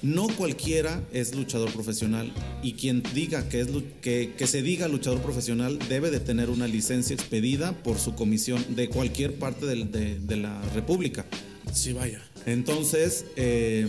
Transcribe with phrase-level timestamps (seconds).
[0.00, 3.68] No cualquiera es luchador profesional y quien diga que, es,
[4.00, 8.64] que, que, se diga luchador profesional debe de tener una licencia expedida por su comisión
[8.76, 11.26] de cualquier parte de, de, de la República.
[11.72, 12.22] Sí, vaya.
[12.46, 13.88] Entonces, eh,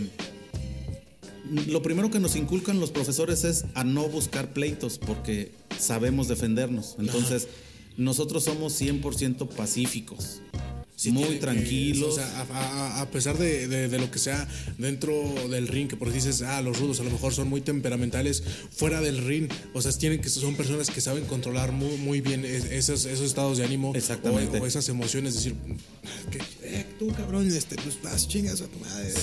[1.68, 6.96] lo primero que nos inculcan los profesores es a no buscar pleitos porque sabemos defendernos.
[7.00, 7.54] Entonces, Ajá.
[7.98, 10.42] nosotros somos 100% pacíficos.
[11.00, 12.18] Sí, muy tiene, tranquilos.
[12.18, 14.46] Eh, o sea, a, a, pesar de, de, de, lo que sea
[14.78, 15.14] dentro
[15.50, 19.00] del ring, que por dices, ah, los rudos a lo mejor son muy temperamentales, fuera
[19.00, 23.06] del ring, o sea, tienen que son personas que saben controlar muy, muy bien esos,
[23.06, 24.60] esos estados de ánimo Exactamente.
[24.60, 25.56] O, o esas emociones, decir,
[26.32, 29.14] que, eh, tú cabrón, este, pues vas chingas a tu madre.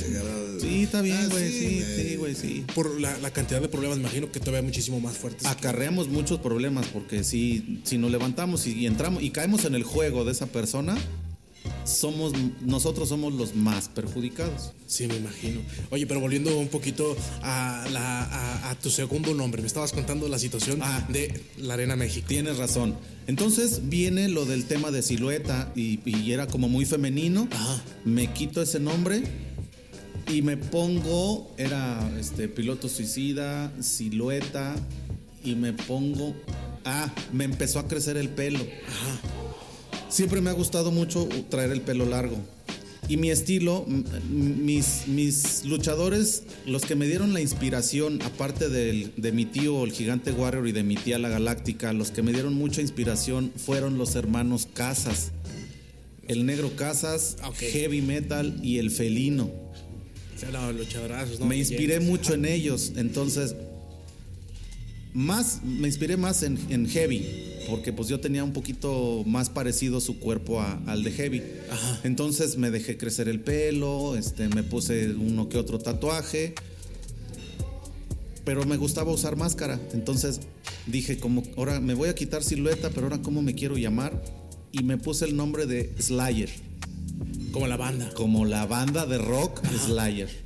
[0.58, 2.64] Sí, está bien, güey, ah, sí, sí, güey, sí, sí.
[2.74, 5.44] Por la, la, cantidad de problemas, imagino que todavía muchísimo más fuertes.
[5.44, 9.82] Acarreamos muchos problemas porque si, si nos levantamos y, y entramos y caemos en el
[9.82, 10.96] juego de esa persona,
[11.86, 14.72] somos nosotros somos los más perjudicados.
[14.86, 15.60] Sí, me imagino.
[15.90, 20.28] Oye, pero volviendo un poquito a, la, a, a tu segundo nombre, me estabas contando
[20.28, 22.26] la situación ah, de la Arena México.
[22.28, 22.96] Tienes razón.
[23.26, 27.48] Entonces viene lo del tema de silueta y, y era como muy femenino.
[27.50, 27.82] Ajá.
[28.04, 29.22] Me quito ese nombre
[30.32, 34.74] y me pongo, era este piloto suicida, silueta
[35.44, 36.34] y me pongo,
[36.84, 38.58] ah, me empezó a crecer el pelo.
[38.58, 39.20] Ajá.
[40.08, 42.36] Siempre me ha gustado mucho traer el pelo largo.
[43.08, 43.86] Y mi estilo,
[44.28, 49.92] mis, mis luchadores, los que me dieron la inspiración, aparte del, de mi tío, el
[49.92, 53.96] gigante Warrior, y de mi tía, la Galáctica, los que me dieron mucha inspiración fueron
[53.96, 55.30] los hermanos Casas.
[56.26, 57.70] El negro Casas, okay.
[57.70, 59.44] Heavy Metal y el felino.
[59.44, 61.46] O sea, los luchadorazos, ¿no?
[61.46, 63.54] Me inspiré mucho en ellos, entonces,
[65.14, 70.00] más, me inspiré más en, en Heavy porque pues yo tenía un poquito más parecido
[70.00, 71.42] su cuerpo a, al de Heavy.
[71.70, 72.00] Ajá.
[72.04, 76.54] Entonces me dejé crecer el pelo, este, me puse uno que otro tatuaje,
[78.44, 79.80] pero me gustaba usar máscara.
[79.92, 80.40] Entonces
[80.86, 84.22] dije, como ahora me voy a quitar silueta, pero ahora cómo me quiero llamar
[84.72, 86.50] y me puse el nombre de Slayer.
[87.52, 88.10] Como la banda.
[88.14, 89.86] Como la banda de rock Ajá.
[89.86, 90.45] Slayer.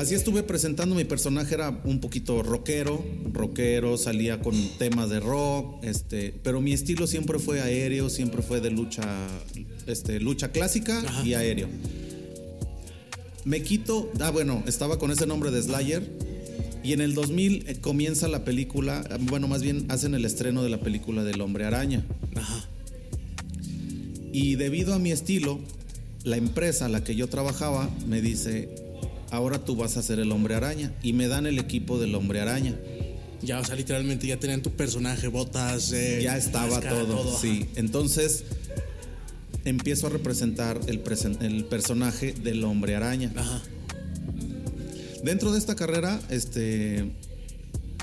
[0.00, 5.84] Así estuve presentando mi personaje, era un poquito rockero, rockero, salía con temas de rock,
[5.84, 9.04] este, pero mi estilo siempre fue aéreo, siempre fue de lucha,
[9.86, 11.22] este, lucha clásica Ajá.
[11.26, 11.68] y aéreo.
[13.44, 16.02] Me quito, ah bueno, estaba con ese nombre de Slayer
[16.82, 20.70] y en el 2000 eh, comienza la película, bueno, más bien hacen el estreno de
[20.70, 22.06] la película del Hombre Araña.
[22.36, 22.64] Ajá.
[24.32, 25.60] Y debido a mi estilo,
[26.24, 28.89] la empresa a la que yo trabajaba me dice,
[29.30, 30.92] ahora tú vas a ser el hombre araña.
[31.02, 32.76] Y me dan el equipo del hombre araña.
[33.42, 35.92] Ya, o sea, literalmente ya tenían tu personaje, botas.
[35.92, 37.66] Eh, ya estaba máscara, todo, todo, sí.
[37.76, 38.44] Entonces
[39.64, 41.02] empiezo a representar el,
[41.40, 43.32] el, personaje del hombre araña.
[43.34, 43.62] Ajá.
[45.22, 47.10] Dentro de esta carrera, este.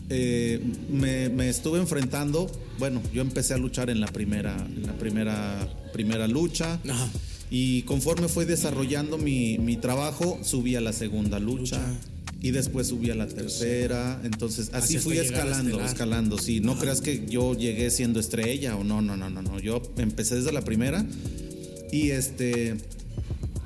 [0.10, 2.50] Eh, me, me, estuve enfrentando.
[2.80, 6.80] Bueno, yo empecé a luchar en la primera, en la primera, primera lucha.
[6.90, 7.10] Ajá.
[7.50, 12.00] Y conforme fue desarrollando mi, mi, trabajo, subí a la segunda lucha, lucha.
[12.42, 14.20] y después subí a la tercera.
[14.24, 16.38] Entonces, así, así fui escalando, escalando.
[16.38, 16.82] Sí, no Ajá.
[16.82, 19.60] creas que yo llegué siendo estrella o no, no, no, no, no.
[19.60, 21.06] Yo empecé desde la primera.
[21.92, 22.76] Y este.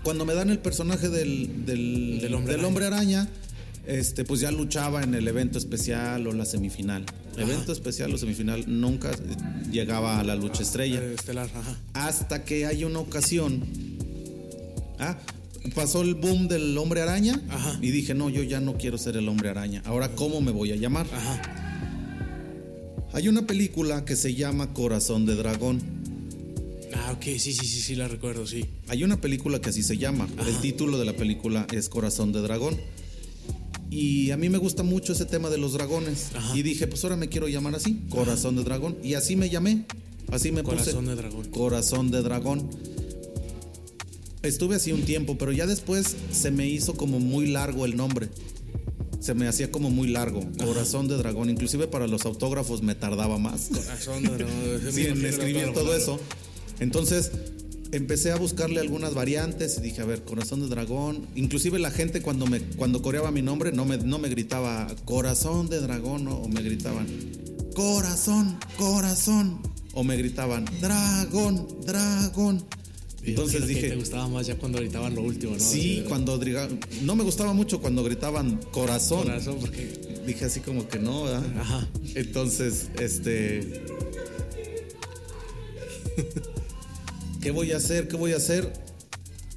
[0.03, 3.29] Cuando me dan el personaje del, del, del, hombre, del hombre araña,
[3.85, 7.05] este, pues ya luchaba en el evento especial o la semifinal.
[7.33, 7.41] Ajá.
[7.41, 9.11] Evento especial o semifinal nunca
[9.71, 11.01] llegaba a la lucha estrella.
[11.01, 11.77] Eh, estelar, ajá.
[11.93, 13.63] Hasta que hay una ocasión.
[14.99, 15.17] Ah,
[15.73, 17.41] pasó el boom del hombre araña.
[17.49, 17.79] Ajá.
[17.81, 19.81] Y dije, no, yo ya no quiero ser el hombre araña.
[19.85, 21.07] Ahora, ¿cómo me voy a llamar?
[21.11, 21.41] Ajá.
[23.13, 25.81] Hay una película que se llama Corazón de Dragón.
[26.93, 28.65] Ah, ok, sí, sí, sí, sí, la recuerdo, sí.
[28.87, 30.27] Hay una película que así se llama.
[30.37, 30.47] Ajá.
[30.47, 32.77] El título de la película es Corazón de Dragón.
[33.91, 36.31] Y a mí me gusta mucho ese tema de los dragones.
[36.33, 36.57] Ajá.
[36.57, 38.63] Y dije, pues ahora me quiero llamar así, Corazón Ajá.
[38.63, 38.97] de Dragón.
[39.03, 39.85] Y así me llamé.
[40.31, 41.09] Así me Corazón puse.
[41.09, 41.45] de Dragón.
[41.51, 42.69] Corazón de Dragón.
[44.43, 48.29] Estuve así un tiempo, pero ya después se me hizo como muy largo el nombre.
[49.19, 50.39] Se me hacía como muy largo.
[50.57, 51.15] Corazón Ajá.
[51.15, 51.49] de Dragón.
[51.49, 53.69] Inclusive para los autógrafos me tardaba más.
[53.73, 54.53] Corazón de Dragón.
[54.93, 56.17] sí, en escribir todo eso.
[56.79, 57.29] Entonces,
[57.91, 61.27] empecé a buscarle algunas variantes y dije, a ver, corazón de dragón.
[61.35, 65.69] Inclusive la gente cuando me cuando coreaba mi nombre no me, no me gritaba corazón
[65.69, 67.07] de dragón o me gritaban
[67.73, 69.61] corazón, corazón
[69.93, 72.63] o me gritaban dragón, dragón.
[73.23, 75.59] Entonces dije, te gustaba más ya cuando gritaban lo último, ¿no?
[75.59, 76.39] Sí, cuando
[77.03, 79.23] no me gustaba mucho cuando gritaban corazón.
[79.23, 81.43] Corazón porque dije así como que no, ¿verdad?
[81.59, 81.87] Ajá.
[82.15, 83.83] Entonces, este
[87.41, 88.07] ¿Qué voy a hacer?
[88.07, 88.71] ¿Qué voy a hacer?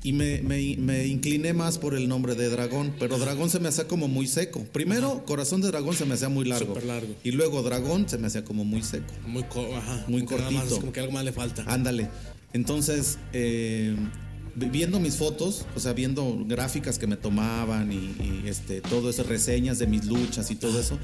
[0.05, 3.89] y me, me, incliné más por el nombre de dragón, pero dragón se me hacía
[3.89, 4.63] como muy seco.
[4.71, 6.79] Primero, corazón de dragón se me hacía muy largo.
[6.87, 7.15] largo.
[7.25, 9.07] Y luego dragón se me hacía como muy seco.
[9.27, 9.45] Muy,
[9.75, 10.79] ajá, muy cortito.
[10.79, 11.65] como que algo más le falta.
[11.67, 12.11] Ándale.
[12.53, 13.97] Entonces, eh,
[14.55, 19.79] viendo mis fotos, o sea, viendo gráficas que me tomaban y, este, todo eso, reseñas
[19.79, 20.99] de mis luchas y todo eso,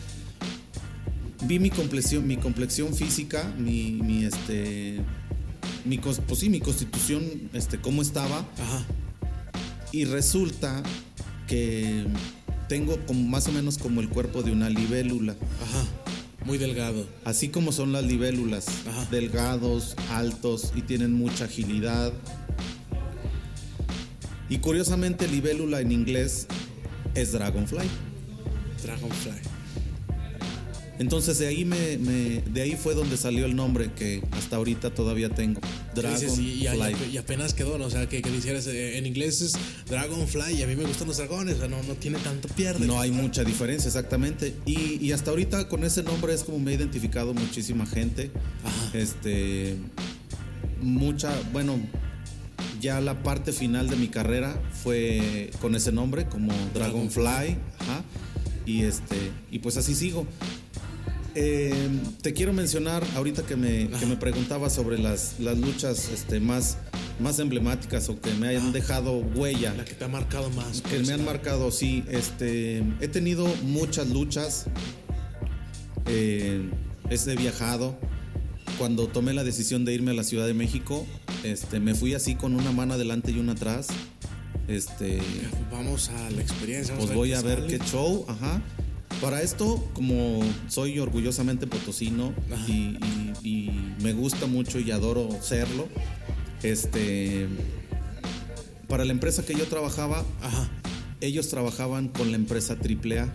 [1.44, 5.00] vi mi complexión, mi complexión física, mi, mi este
[5.85, 8.45] mi, pues sí, mi constitución, este, cómo estaba.
[9.93, 10.83] Y resulta
[11.47, 12.07] que
[12.69, 15.33] tengo como más o menos como el cuerpo de una libélula.
[15.33, 15.85] Ajá.
[16.45, 17.07] Muy delgado.
[17.25, 18.67] Así como son las libélulas.
[19.11, 22.13] Delgados, altos y tienen mucha agilidad.
[24.49, 26.47] Y curiosamente libélula en inglés
[27.15, 27.89] es dragonfly.
[28.83, 29.50] Dragonfly.
[31.00, 35.31] Entonces de ahí me, de ahí fue donde salió el nombre que hasta ahorita todavía
[35.31, 35.58] tengo.
[35.94, 36.69] Dragonfly.
[37.11, 37.87] Y, apenas quedó, ¿no?
[37.87, 39.55] O sea, que, que dijeras eh, en inglés es
[39.88, 42.87] Dragonfly y a mí me gustan los dragones, o sea, no, no tiene tanto pierde.
[42.87, 44.55] No hay mucha diferencia, exactamente.
[44.67, 48.31] Y, hasta ahorita con ese nombre es como me ha identificado muchísima gente.
[48.93, 49.76] Este,
[50.82, 51.81] mucha, bueno,
[52.79, 57.56] ya la parte final de mi carrera fue con ese nombre, como Dragonfly.
[57.79, 58.05] Ajá.
[58.67, 59.17] Y este,
[59.50, 60.26] y pues así sigo.
[61.35, 61.88] Eh,
[62.23, 66.79] te quiero mencionar, ahorita que me, que me preguntaba sobre las, las luchas este, más,
[67.21, 69.75] más emblemáticas o que me hayan dejado huella.
[69.75, 70.82] La que te ha marcado más.
[70.82, 72.05] Que me han marcado, sí.
[72.09, 74.67] Este, he tenido muchas luchas.
[76.06, 76.69] Eh,
[77.11, 77.97] he viajado.
[78.79, 81.06] Cuando tomé la decisión de irme a la Ciudad de México,
[81.44, 83.88] este, me fui así con una mano adelante y una atrás.
[84.69, 85.21] Este,
[85.71, 86.94] vamos a la experiencia.
[86.97, 88.62] pues voy a ver qué show, ajá.
[89.20, 92.32] Para esto, como soy orgullosamente potosino
[92.67, 93.70] y,
[94.02, 95.87] me gusta mucho y adoro serlo,
[96.62, 97.46] este,
[98.88, 100.25] para la empresa que yo trabajaba,
[101.20, 103.28] ellos trabajaban con la empresa AAA.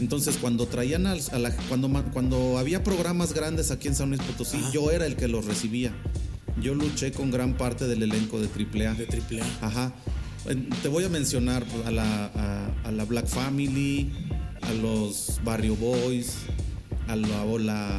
[0.00, 4.58] Entonces, cuando traían a, la, cuando, cuando había programas grandes aquí en San Luis Potosí,
[4.72, 5.92] yo era el que los recibía.
[6.62, 8.94] Yo luché con gran parte del elenco de AAA.
[8.94, 9.66] De AAA.
[9.66, 9.92] Ajá.
[10.82, 14.10] Te voy a mencionar a la, a la Black Family,
[14.62, 16.36] a los Barrio Boys,
[17.08, 17.98] a la ola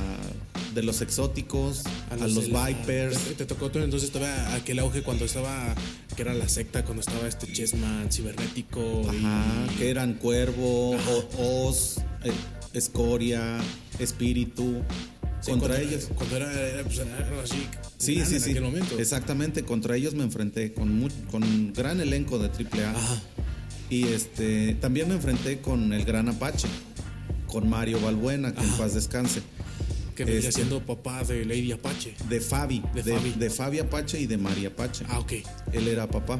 [0.73, 3.35] de los exóticos, a los, Vipers.
[3.37, 5.75] Te, tocó entonces todavía aquel auge cuando estaba,
[6.15, 9.03] que era la secta, cuando estaba este Chessman cibernético.
[9.07, 10.95] Ajá, que eran Cuervo,
[11.37, 12.31] Oz, eh,
[12.73, 13.57] Escoria,
[13.99, 14.81] Espíritu.
[15.45, 16.09] contra, ellos.
[16.15, 16.99] Cuando era, pues,
[17.43, 17.67] así.
[17.97, 18.55] Sí, sí, sí.
[18.97, 22.91] Exactamente, contra ellos me enfrenté con, con un gran elenco de AAA.
[22.91, 23.21] Ajá.
[23.89, 26.67] Y este, también me enfrenté con el gran Apache,
[27.47, 29.41] con Mario Balbuena, que en paz descanse.
[30.15, 32.15] Que venía este, siendo papá de Lady Apache.
[32.29, 32.83] De Fabi.
[32.93, 33.79] De, Fabi.
[33.79, 35.05] Apache y de María Apache.
[35.09, 35.33] Ah, ok.
[35.71, 36.39] Él era papá.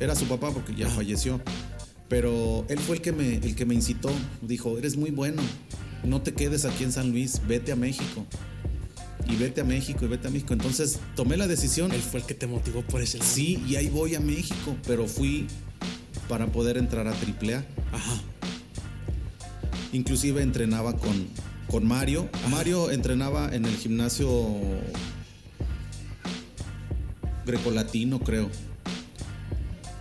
[0.00, 1.40] Era su papá porque ya falleció.
[2.08, 4.10] Pero él fue el que, me, el que me incitó.
[4.40, 5.42] Dijo, eres muy bueno.
[6.04, 7.40] No te quedes aquí en San Luis.
[7.46, 8.26] Vete a México.
[9.28, 10.52] Y vete a México y vete a México.
[10.52, 11.92] Entonces tomé la decisión.
[11.92, 13.30] Él fue el que te motivó por ese lado.
[13.30, 14.76] Sí, y ahí voy a México.
[14.84, 15.46] Pero fui
[16.32, 17.62] para poder entrar a AAA.
[17.92, 18.22] Ajá.
[19.92, 21.28] Inclusive entrenaba con,
[21.68, 22.26] con Mario.
[22.48, 24.58] Mario entrenaba en el gimnasio
[27.44, 28.48] grecolatino, creo.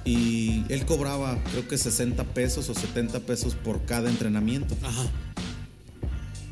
[0.05, 4.77] Y él cobraba, creo que 60 pesos o 70 pesos por cada entrenamiento.
[4.83, 5.11] Ajá.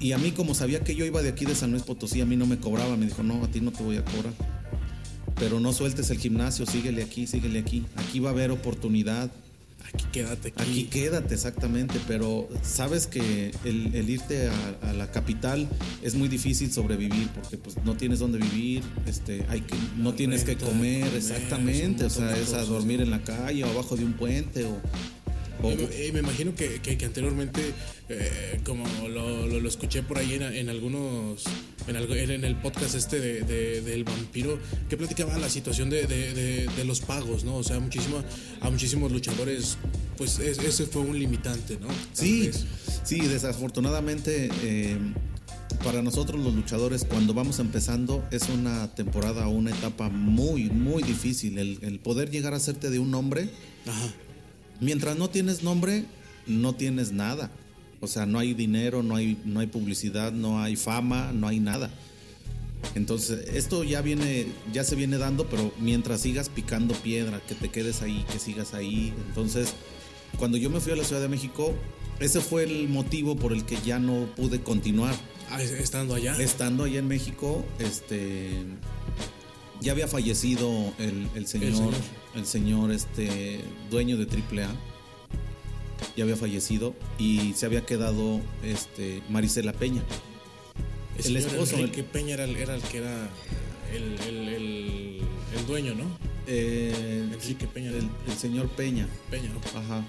[0.02, 2.26] Y a mí, como sabía que yo iba de aquí de San Luis Potosí, a
[2.26, 2.98] mí no me cobraba.
[2.98, 4.34] Me dijo, no, a ti no te voy a cobrar.
[5.36, 7.86] Pero no sueltes el gimnasio, síguele aquí, síguele aquí.
[7.96, 9.32] Aquí va a haber oportunidad
[9.94, 10.50] aquí quédate.
[10.50, 10.62] Aquí.
[10.62, 14.50] aquí quédate, exactamente, pero sabes que el, irte
[14.82, 15.70] a, la capital
[16.02, 20.44] es muy difícil sobrevivir porque pues no tienes dónde vivir, este, hay que, no tienes
[20.44, 24.14] que comer, exactamente, o sea, es a dormir en la calle o abajo de un
[24.14, 24.80] puente o
[25.62, 27.62] me, me imagino que, que, anteriormente,
[28.08, 31.44] eh, como lo, lo, escuché por ahí en, algunos,
[31.90, 37.02] en, en, el podcast este de, del vampiro, que platicaba la situación de, de, los
[37.02, 37.58] pagos, ¿no?
[37.58, 38.24] O sea, muchísimo,
[38.62, 39.78] a muchísimos luchadores,
[40.18, 41.88] pues ese fue un limitante, ¿no?
[42.14, 42.52] sí,
[43.04, 44.50] sí, desafortunadamente.
[44.64, 44.98] Eh,
[45.84, 51.04] para nosotros los luchadores cuando vamos empezando es una temporada o una etapa muy, muy
[51.04, 51.58] difícil.
[51.58, 53.50] El, el poder llegar a hacerte de un nombre
[53.86, 54.10] Ajá
[54.80, 56.06] mientras no tienes nombre,
[56.48, 57.52] no tienes nada.
[58.02, 61.60] O sea, no hay dinero, no hay, no hay publicidad, no hay fama, no hay
[61.60, 61.90] nada.
[62.96, 67.70] Entonces, esto ya viene, ya se viene dando, pero mientras sigas picando piedra, que te
[67.70, 69.14] quedes ahí, que sigas ahí.
[69.28, 69.74] Entonces,
[70.38, 71.74] cuando yo me fui a la Ciudad de México,
[72.20, 75.16] ese fue el motivo por el que ya no pude continuar.
[75.50, 76.38] Ah, estando allá.
[76.40, 78.52] Estando allá en México, este
[79.82, 81.94] Ya había fallecido el, señor,
[82.36, 84.70] el señor, este, dueño de AAA.
[86.16, 90.04] Ya había fallecido y se había quedado este, Marisela Peña.
[91.24, 91.76] El, esposo.
[91.76, 93.30] Enrique Peña era el, era el que era
[93.94, 95.22] el,
[95.68, 96.06] dueño, ¿no?
[96.48, 97.92] Eh, Enrique Peña.
[97.92, 99.08] El, señor Peña.
[99.30, 99.80] Peña, ¿no?
[99.80, 100.06] Ajá.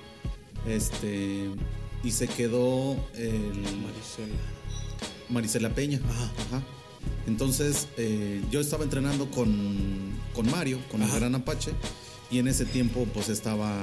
[0.67, 1.51] Este.
[2.05, 3.55] Y se quedó el.
[3.83, 4.41] Marisela.
[5.29, 6.01] Marisela Peña.
[6.09, 6.33] Ajá.
[6.47, 6.63] Ajá.
[7.27, 11.73] Entonces, eh, yo estaba entrenando con, con Mario, con el Gran Apache,
[12.31, 13.75] y en ese tiempo, pues estaba.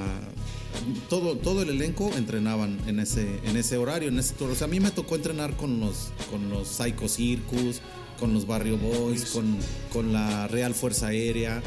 [1.08, 4.70] Todo, todo el elenco entrenaban en ese, en ese horario, en ese O sea, a
[4.70, 7.80] mí me tocó entrenar con los, con los Psycho Circus,
[8.18, 9.56] con los Barrio Boys, con,
[9.92, 11.62] con la Real Fuerza Aérea.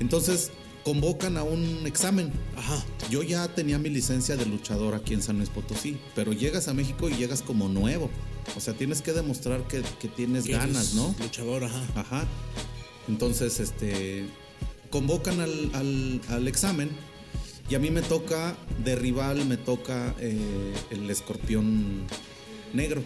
[0.00, 0.50] Entonces,
[0.84, 2.32] convocan a un examen.
[2.56, 2.82] Ajá.
[3.10, 6.74] Yo ya tenía mi licencia de luchador aquí en San Luis Potosí, pero llegas a
[6.74, 8.08] México y llegas como nuevo.
[8.56, 11.14] O sea, tienes que demostrar que, tienes ganas, ¿no?
[11.20, 11.82] Luchador, ajá.
[11.96, 12.24] Ajá.
[13.08, 14.26] Entonces, este,
[14.90, 16.90] convocan al, examen
[17.68, 22.06] y a mí me toca, de rival, me toca eh, el escorpión
[22.72, 23.02] negro.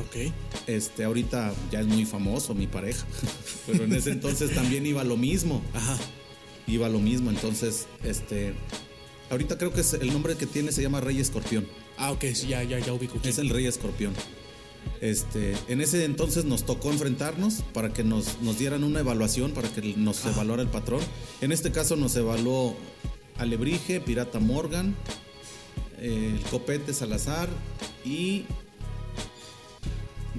[0.00, 0.32] Ok.
[0.66, 3.06] Este, ahorita ya es muy famoso mi pareja,
[3.66, 5.62] pero en ese entonces también iba lo mismo.
[5.74, 5.96] Ajá
[6.66, 7.30] iba lo mismo.
[7.30, 8.54] Entonces, este.
[9.30, 11.66] Ahorita creo que es el nombre que tiene se llama Rey Escorpión.
[11.96, 13.18] Ah, ok, ya, ya, ya ubico.
[13.24, 14.14] Es el Rey Escorpión.
[15.00, 19.68] Este, en ese entonces nos tocó enfrentarnos para que nos, nos dieran una evaluación, para
[19.68, 21.00] que nos evaluara el patrón.
[21.40, 22.76] En este caso nos evaluó
[23.38, 24.94] Alebrije, Pirata Morgan,
[26.00, 27.48] el Copete Salazar
[28.04, 28.44] y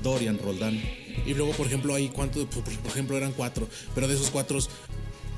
[0.01, 0.81] Dorian Roldán.
[1.25, 4.59] Y luego, por ejemplo, hay cuántos, por ejemplo, eran cuatro, pero de esos cuatro,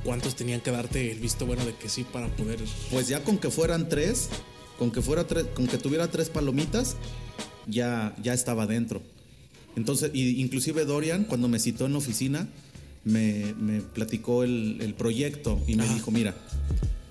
[0.04, 2.60] ¿cuántos tenían que darte el visto bueno de que sí para poder?
[2.92, 4.30] Pues ya con que fueran tres,
[4.78, 6.96] con que fuera tres, con que tuviera tres palomitas,
[7.70, 9.02] ya, ya estaba dentro.
[9.76, 12.48] Entonces, inclusive Dorian, cuando me citó en la oficina,
[13.06, 16.36] me, platicó el, proyecto y me dijo, mira,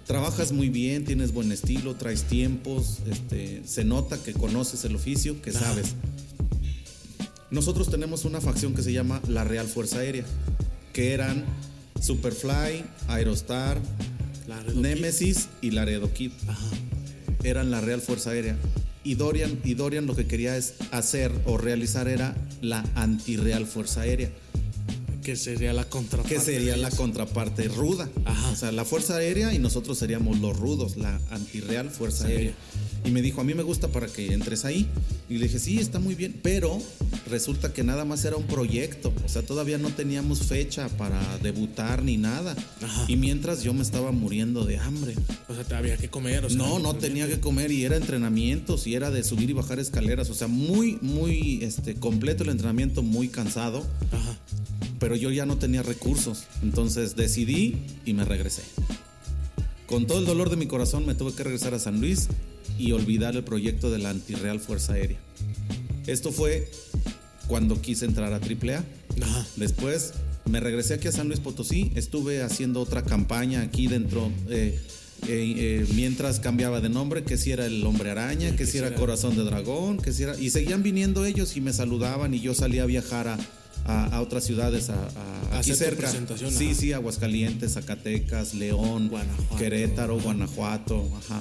[0.06, 5.40] trabajas muy bien, tienes buen estilo, traes tiempos, este, se nota que conoces el oficio,
[5.40, 5.94] que sabes.
[7.50, 10.24] Nosotros tenemos una facción que se llama la Real Fuerza Aérea,
[10.92, 11.44] que eran
[12.00, 13.80] Superfly, Aerostar,
[14.74, 16.32] Nemesis y Laredo Kid.
[17.44, 18.56] Eran la Real Fuerza Aérea.
[19.08, 24.02] Y Dorian, y Dorian lo que quería es hacer o realizar era la anti-Real Fuerza
[24.02, 24.28] Aérea.
[25.22, 26.34] Que sería la contraparte.
[26.34, 28.10] Que sería la contraparte ruda.
[28.52, 32.52] O sea, la Fuerza Aérea y nosotros seríamos los rudos, la anti-Real Fuerza Aérea.
[33.04, 34.86] Y me dijo, a mí me gusta para que entres ahí.
[35.28, 36.38] Y le dije, sí, está muy bien.
[36.42, 36.80] Pero
[37.28, 39.12] resulta que nada más era un proyecto.
[39.24, 42.56] O sea, todavía no teníamos fecha para debutar ni nada.
[43.06, 45.14] Y mientras yo me estaba muriendo de hambre.
[45.48, 46.44] O sea, te había que comer.
[46.44, 49.78] O no, no tenía que comer y era entrenamientos y era de subir y bajar
[49.78, 50.30] escaleras.
[50.30, 53.86] O sea, muy, muy este, completo el entrenamiento, muy cansado.
[54.12, 54.38] Ajá.
[54.98, 56.44] Pero yo ya no tenía recursos.
[56.62, 58.62] Entonces decidí y me regresé.
[59.88, 62.28] Con todo el dolor de mi corazón me tuve que regresar a San Luis
[62.78, 65.16] y olvidar el proyecto de la Antirreal Fuerza Aérea.
[66.06, 66.70] Esto fue
[67.46, 68.84] cuando quise entrar a AAA.
[69.56, 70.12] Después
[70.44, 74.30] me regresé aquí a San Luis Potosí, estuve haciendo otra campaña aquí dentro.
[74.50, 74.78] Eh,
[75.26, 78.94] eh, eh, mientras cambiaba de nombre, que si era el hombre araña, que, si era
[78.94, 80.38] corazón de dragón, que si era...
[80.38, 83.38] Y seguían viniendo ellos y me saludaban y yo salía a viajar a,
[84.20, 85.08] otras ciudades, a,
[85.58, 86.10] aquí cerca.
[86.50, 89.10] Sí, sí, Aguascalientes, Zacatecas, León,
[89.58, 91.40] Querétaro, Guanajuato, ajá.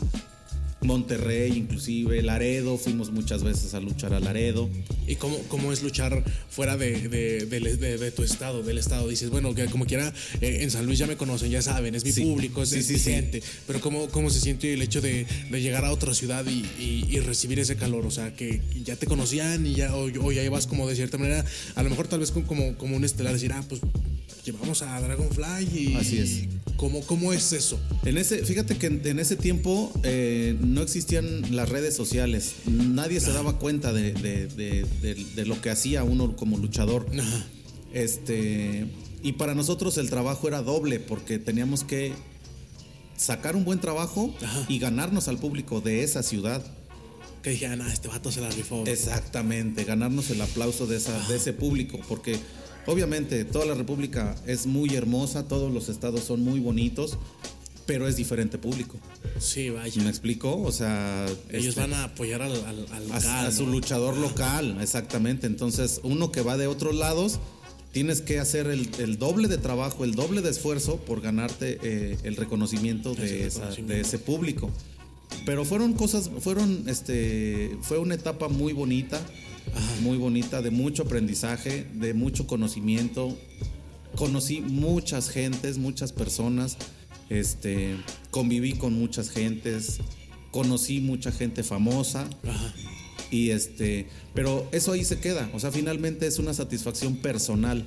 [0.82, 4.70] Monterrey, inclusive, Laredo, fuimos muchas veces a luchar a Laredo.
[5.08, 9.08] ¿Y cómo, cómo es luchar fuera de, de, tu estado, del estado?
[9.08, 12.04] Dices, bueno, que como quiera, eh, en San Luis ya me conocen, ya saben, es
[12.04, 15.92] mi público, es, mi gente, pero ¿cómo, ¿cómo se siente el hecho de, llegar a
[15.92, 18.06] otra ciudad y, recibir ese calor?
[18.06, 21.44] O sea, que ya te conocían y ya, o, ya ibas como de cierta manera,
[21.76, 23.82] a lo mejor tal vez como, como un estelar, decir, ah, pues
[24.46, 25.96] llevamos a Dragonfly y...
[25.96, 26.57] Así es.
[26.78, 27.80] ¿Cómo, cómo es eso?
[28.06, 32.54] En ese, fíjate que en, ese tiempo eh, no existían las redes sociales.
[32.68, 34.86] Nadie se daba cuenta de,
[35.46, 37.08] lo que hacía uno como luchador.
[37.94, 38.86] Este,
[39.24, 42.14] y para nosotros el trabajo era doble porque teníamos que
[43.18, 44.34] sacar un buen trabajo
[44.68, 46.64] y ganarnos al público de esa ciudad.
[47.42, 48.84] Que dijeran, ah, este vato se la rifó.
[48.86, 52.38] Exactamente, ganarnos el aplauso de, esa, de ese público porque
[52.88, 57.18] Obviamente, toda la República es muy hermosa, todos los estados son muy bonitos,
[57.86, 58.98] pero es diferente público.
[59.40, 60.02] Sí, vaya.
[60.02, 60.62] ¿Me explico?
[60.62, 61.26] O sea.
[61.50, 63.12] Ellos este, van a apoyar al, local.
[63.12, 65.48] A, su luchador local, exactamente.
[65.48, 67.40] Entonces, uno que va de otros lados,
[67.92, 72.38] tienes que hacer el, doble de trabajo, el doble de esfuerzo por ganarte eh, el
[72.38, 73.50] reconocimiento, de,
[73.86, 74.72] de ese público.
[75.46, 79.20] Pero fueron cosas, fueron, este, fue una etapa muy bonita
[80.02, 83.38] muy bonita, de mucho aprendizaje, de mucho conocimiento.
[84.16, 86.78] conocí muchas gentes, muchas personas,
[87.30, 87.96] este,
[88.32, 90.00] conviví con muchas gentes,
[90.52, 92.28] conocí mucha gente famosa.
[93.30, 97.86] Y este, pero eso ahí se queda, o sea, finalmente es una satisfacción personal.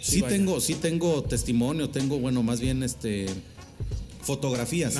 [0.00, 3.26] Sí, tengo, sí tengo testimonio, tengo, bueno, más bien este
[4.22, 4.96] fotografías.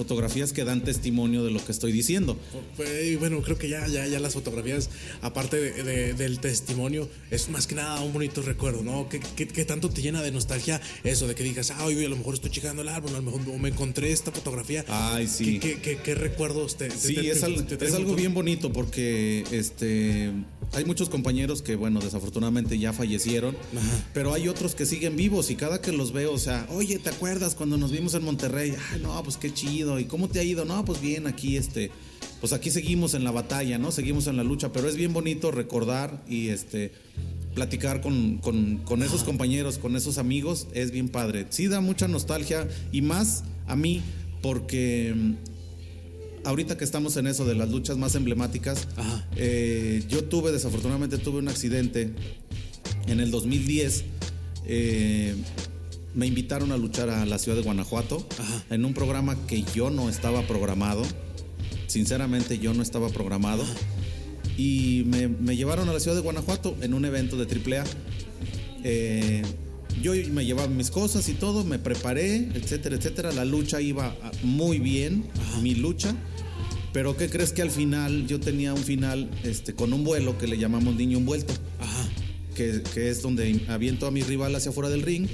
[0.00, 2.34] Fotografías que dan testimonio de lo que estoy diciendo.
[2.74, 4.88] Pues, bueno, creo que ya, ya, ya las fotografías,
[5.20, 9.10] aparte del testimonio, es más que nada un bonito recuerdo, ¿no?
[9.10, 12.32] ¿Qué, tanto te llena de nostalgia eso de que digas, ah, hoy a lo mejor
[12.32, 14.86] estoy checando el álbum, a lo mejor me encontré esta fotografía?
[14.88, 15.58] Ay, sí.
[15.58, 20.32] ¿Qué, recuerdos te, Sí, es, es algo bien bonito porque este
[20.72, 23.56] hay muchos compañeros que, bueno, desafortunadamente ya fallecieron,
[24.14, 27.10] pero hay otros que siguen vivos y cada que los veo, o sea, oye, ¿te
[27.10, 28.76] acuerdas cuando nos vimos en Monterrey?
[28.92, 29.89] Ay, no, pues qué chido.
[29.98, 30.64] ¿Y cómo te ha ido?
[30.64, 31.90] No, pues bien, aquí este,
[32.40, 33.90] pues aquí seguimos en la batalla, ¿no?
[33.90, 36.92] Seguimos en la lucha, pero es bien bonito recordar y este
[37.54, 41.46] platicar con, con esos compañeros, con esos amigos, es bien padre.
[41.50, 44.02] Sí da mucha nostalgia y más a mí
[44.40, 45.14] porque
[46.44, 48.88] ahorita que estamos en eso de las luchas más emblemáticas,
[49.36, 52.10] eh, yo tuve, desafortunadamente tuve un accidente
[53.06, 54.04] en el 2010.
[54.66, 55.34] Eh,
[56.14, 58.26] me invitaron a luchar a la ciudad de Guanajuato
[58.70, 61.02] en un programa que yo no estaba programado.
[61.86, 63.64] Sinceramente yo no estaba programado.
[64.56, 67.84] Y me, llevaron a la ciudad de Guanajuato en un evento de AAA.
[68.84, 69.42] Eh,
[70.02, 73.32] yo me llevaba mis cosas y todo, me preparé, etcétera, etcétera.
[73.32, 75.24] La lucha iba muy bien,
[75.62, 76.14] mi lucha.
[76.92, 80.48] Pero ¿qué crees que al final yo tenía un final este, con un vuelo que
[80.48, 81.54] le llamamos niño envuelto?
[81.78, 82.08] Ajá.
[82.54, 85.28] Que, es donde aviento a mi rival hacia afuera del ring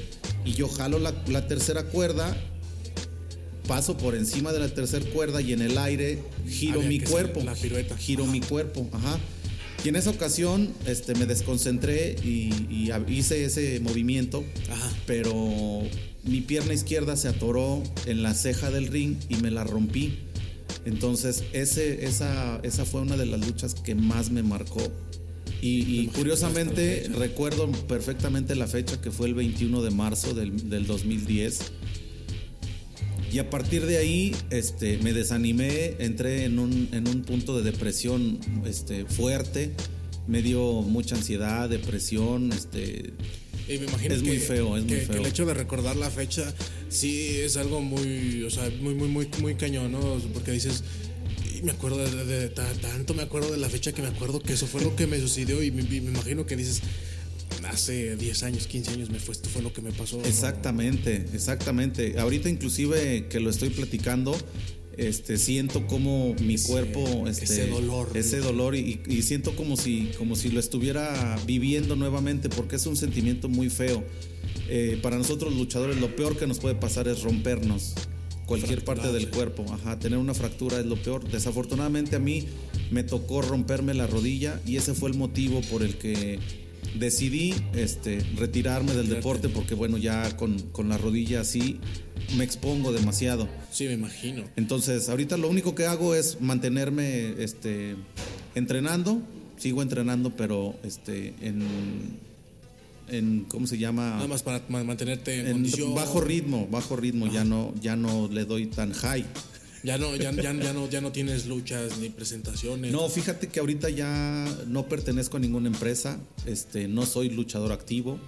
[0.47, 2.35] y yo jalo la, tercera cuerda,
[3.67, 7.43] paso por encima de la tercera cuerda y en el aire giro mi cuerpo.
[7.43, 7.99] La pirueta.
[7.99, 9.19] Giro mi cuerpo, ajá.
[9.85, 14.45] Y en esa ocasión este, me desconcentré y, hice ese movimiento,
[15.05, 15.83] pero
[16.23, 20.21] mi pierna izquierda se atoró en la ceja del ring y me la rompí.
[20.85, 24.81] Entonces, ese, esa, esa fue una de las luchas que más me marcó.
[25.63, 31.73] Y, curiosamente recuerdo perfectamente la fecha que fue el 21 de marzo del, del 2010.
[33.33, 37.71] Y a partir de ahí este, me desanimé, entré en un, en un punto de
[37.71, 39.73] depresión este, fuerte,
[40.27, 43.13] me dio mucha ansiedad, depresión, este,
[43.69, 45.11] y me imagino es que, muy feo, es muy feo.
[45.11, 46.55] Que el hecho de recordar la fecha
[46.89, 50.01] sí es algo muy, o sea, muy, muy, muy, muy cañón, ¿no?
[50.33, 50.85] Porque dices,
[51.57, 54.67] y me acuerdo de, tanto me acuerdo de la fecha que me acuerdo que eso
[54.67, 56.83] fue lo que me sucedió y me, imagino que dices,
[57.69, 60.23] hace 10 años, 15 años me fue, esto fue lo que me pasó.
[60.25, 62.19] Exactamente, exactamente.
[62.19, 64.37] Ahorita inclusive que lo estoy platicando,
[64.97, 70.37] este, siento como mi cuerpo, este, ese dolor, ese dolor y, siento como si, como
[70.37, 74.05] si lo estuviera viviendo nuevamente, porque es un sentimiento muy feo.
[74.69, 77.95] Eh, para nosotros luchadores lo peor que nos puede pasar es rompernos
[78.47, 81.29] cualquier parte del cuerpo, ajá, tener una fractura es lo peor.
[81.29, 82.47] Desafortunadamente a mí
[82.91, 86.39] me tocó romperme la rodilla y ese fue el motivo por el que
[86.99, 91.79] decidí este, retirarme del deporte porque bueno, ya con, con la rodilla así
[92.37, 93.49] me expongo demasiado.
[93.71, 94.45] Sí, me imagino.
[94.57, 97.97] Entonces, ahorita lo único que hago es mantenerme este,
[98.55, 99.21] entrenando,
[99.57, 101.63] sigo entrenando, pero este, en,
[103.09, 104.11] en ¿cómo se llama?
[104.17, 105.95] Nada más para mantenerte en, condición.
[105.95, 109.25] bajo ritmo, bajo ritmo, ya no, ya no le doy tan high.
[109.83, 112.91] Ya no, ya, ya, no, ya no tienes luchas ni presentaciones.
[112.91, 118.19] No, fíjate que ahorita ya no pertenezco a ninguna empresa, este, no soy luchador activo.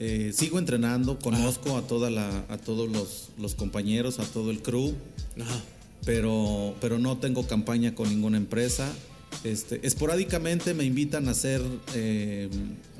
[0.00, 4.94] Eh, sigo entrenando, conozco a toda la, a todos los, compañeros, a todo el crew,
[6.04, 8.92] Pero, pero no tengo campaña con ninguna empresa.
[9.44, 11.62] Este, esporádicamente me invitan a hacer
[11.94, 12.48] eh,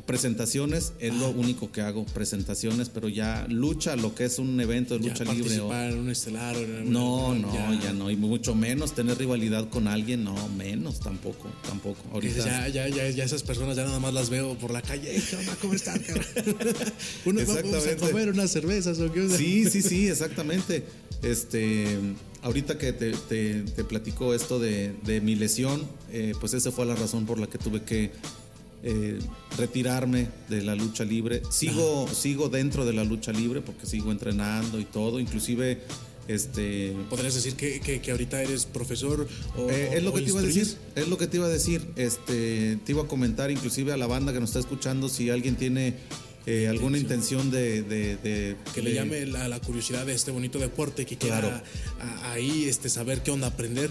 [0.08, 4.98] presentaciones, es lo único que hago, presentaciones, pero ya lucha, lo que es un evento
[4.98, 5.54] de lucha libre.
[5.54, 7.92] en un estelar No, no, ya.
[7.92, 12.02] no, y mucho menos tener rivalidad con alguien, no, menos tampoco, tampoco.
[12.10, 12.42] Ahorita...
[12.42, 15.22] Ya, ya, ya, ya esas personas ya nada más las veo por la calle,
[15.60, 16.02] ¿cómo están?
[17.26, 20.84] Uno, vamos a comer unas cervezas o qué Sí, sí, sí, exactamente.
[21.20, 21.98] Este,
[22.40, 26.94] ahorita que te, te, platico esto de, de mi lesión, eh, pues esa fue la
[26.94, 28.10] razón por la que tuve que
[28.82, 29.18] eh,
[29.56, 31.42] retirarme de la lucha libre.
[31.50, 35.80] Sigo, sigo dentro de la lucha libre porque sigo entrenando y todo, inclusive
[36.28, 40.40] este podrías decir que, que, ahorita eres profesor o, eh, es lo que te iba
[40.40, 41.82] a decir es lo que te iba a decir.
[41.96, 45.56] Este te iba a comentar inclusive a la banda que nos está escuchando si alguien
[45.56, 45.94] tiene
[46.46, 51.64] eh, alguna intención de, que le llame la, curiosidad de este bonito deporte que quiera
[52.24, 53.90] ahí este saber qué onda aprender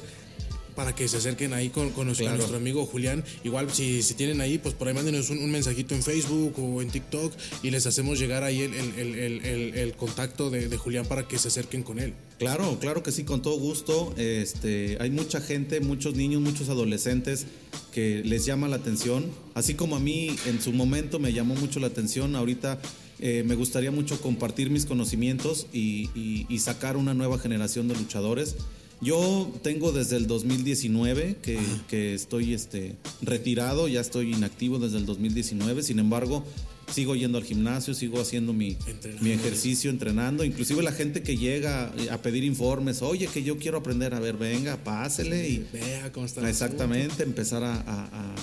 [0.77, 3.23] para que se acerquen ahí con, nuestro, amigo Julián.
[3.43, 6.89] Igual, si, si tienen ahí, pues por ahí mándenos un, mensajito en Facebook o en
[6.91, 11.97] TikTok y les hacemos llegar ahí el, contacto de, Julián para que se acerquen con
[11.97, 12.13] él.
[12.37, 14.13] Claro, claro que sí, con todo gusto.
[14.17, 17.47] Este, hay mucha gente, muchos niños, muchos adolescentes
[17.91, 21.79] que les llama la atención, así como a mí en su momento me llamó mucho
[21.79, 22.79] la atención, ahorita
[23.19, 28.57] eh, me gustaría mucho compartir mis conocimientos y, sacar una nueva generación de luchadores.
[28.99, 35.05] Yo tengo desde el 2019 que, que, estoy este, retirado, ya estoy inactivo desde el
[35.05, 36.43] 2019, sin embargo
[36.91, 38.77] sigo yendo al gimnasio, sigo haciendo mi,
[39.21, 40.43] mi, ejercicio, entrenando.
[40.43, 44.37] Inclusive la gente que llega a pedir informes, oye, que yo quiero aprender, a ver,
[44.37, 46.47] venga, pásele y vea cómo está.
[46.49, 48.35] Exactamente, empezar a, a, a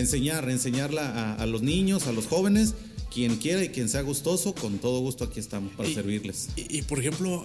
[0.00, 2.74] enseñar, enseñarla a, los niños, a los jóvenes
[3.12, 6.50] quien quiera y quien sea gustoso, con todo gusto aquí estamos para servirles.
[6.56, 7.42] Y, por ejemplo,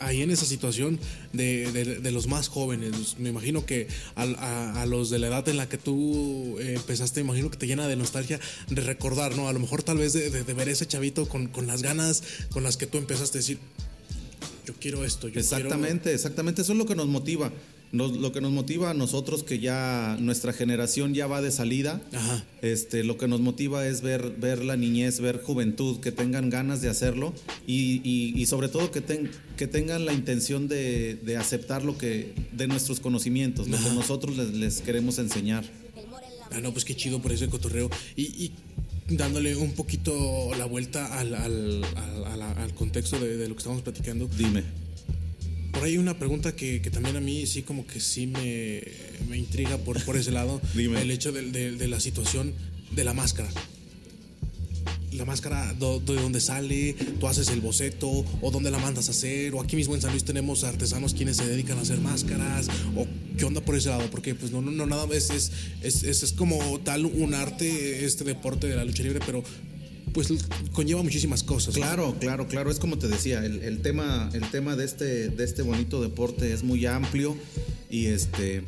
[0.00, 0.98] ahí en esa situación
[1.32, 5.78] de, los más jóvenes, me imagino que a, los de la edad en la que
[5.78, 9.48] tú eh, empezaste, me imagino que te llena de nostalgia de recordar, ¿no?
[9.48, 12.76] A lo mejor tal vez de, ver ese chavito con, con, las ganas con las
[12.76, 13.58] que tú empezaste a decir,
[14.66, 15.28] yo quiero esto.
[15.28, 17.52] Yo exactamente, exactamente, eso es lo que nos motiva
[17.94, 22.00] lo que nos motiva a nosotros que ya nuestra generación ya va de salida,
[22.60, 26.82] este, lo que nos motiva es ver, ver la niñez, ver juventud, que tengan ganas
[26.82, 27.32] de hacerlo
[27.66, 29.02] y, sobre todo que,
[29.56, 34.80] que tengan la intención de, aceptar lo que, de nuestros conocimientos, lo que nosotros les,
[34.80, 35.64] queremos enseñar.
[36.50, 37.90] Ah, no, pues qué chido por ese cotorreo.
[38.16, 38.52] Y,
[39.08, 44.26] dándole un poquito la vuelta al, al, contexto de, de, lo que estamos platicando.
[44.26, 44.83] Dime
[45.74, 50.02] por ahí una pregunta que, también a mí sí como que sí me, intriga por,
[50.04, 50.60] por ese lado.
[50.74, 52.54] El hecho de, la situación
[52.92, 53.48] de la máscara.
[55.12, 56.94] La máscara, ¿de dónde sale?
[57.20, 58.24] ¿Tú haces el boceto?
[58.40, 59.54] ¿O dónde la mandas a hacer?
[59.54, 62.68] ¿O aquí mismo en San Luis tenemos artesanos quienes se dedican a hacer máscaras?
[62.96, 63.06] ¿O
[63.38, 64.10] qué onda por ese lado?
[64.10, 68.24] Porque pues no, no, no nada es, es, es, es como tal un arte, este
[68.24, 69.44] deporte de la lucha libre, pero
[70.14, 70.32] pues
[70.72, 71.74] conlleva muchísimas cosas.
[71.74, 72.70] Claro, claro, claro.
[72.70, 76.62] Es como te decía, el, tema, el tema de este, de este bonito deporte es
[76.62, 77.36] muy amplio
[77.90, 78.62] y este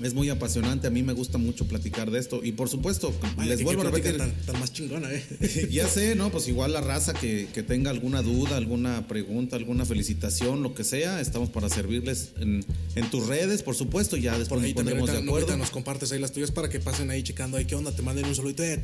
[0.00, 3.12] es muy apasionante, a mí me gusta mucho platicar de esto y por supuesto,
[3.44, 4.16] les vuelvo a repetir.
[4.16, 5.68] Tan, más chingona, ¿eh?
[5.70, 6.30] ya sé, ¿no?
[6.30, 11.20] Pues igual la raza que, tenga alguna duda, alguna pregunta, alguna felicitación, lo que sea,
[11.20, 12.64] estamos para servirles en,
[13.10, 15.56] tus redes, por supuesto, ya después nos pondremos de acuerdo.
[15.56, 18.26] nos compartes ahí las tuyas para que pasen ahí checando ahí qué onda, te manden
[18.26, 18.62] un saludito.
[18.62, 18.80] Eh,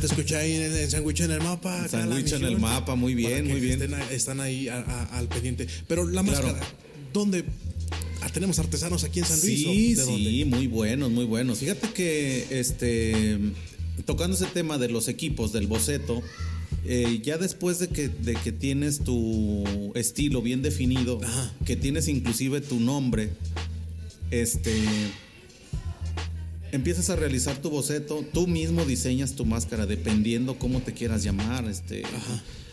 [0.00, 1.88] te escuché ahí en, el Sandwich en el mapa.
[1.88, 3.94] Sandwich en el mapa, muy bien, muy bien.
[4.10, 5.66] Están, ahí al pendiente.
[5.88, 6.60] Pero la máscara,
[7.12, 7.44] ¿dónde
[8.24, 9.58] Ah, tenemos artesanos aquí en San Luis.
[9.60, 11.58] Sí, sí, muy buenos, muy buenos.
[11.58, 13.38] Fíjate que este
[14.06, 16.22] tocando ese tema de los equipos, del boceto,
[16.86, 21.20] eh, ya después de que, de que tienes tu estilo bien definido,
[21.66, 23.28] que tienes inclusive tu nombre,
[24.30, 24.72] este
[26.72, 31.66] empiezas a realizar tu boceto, tú mismo diseñas tu máscara dependiendo cómo te quieras llamar,
[31.68, 32.04] este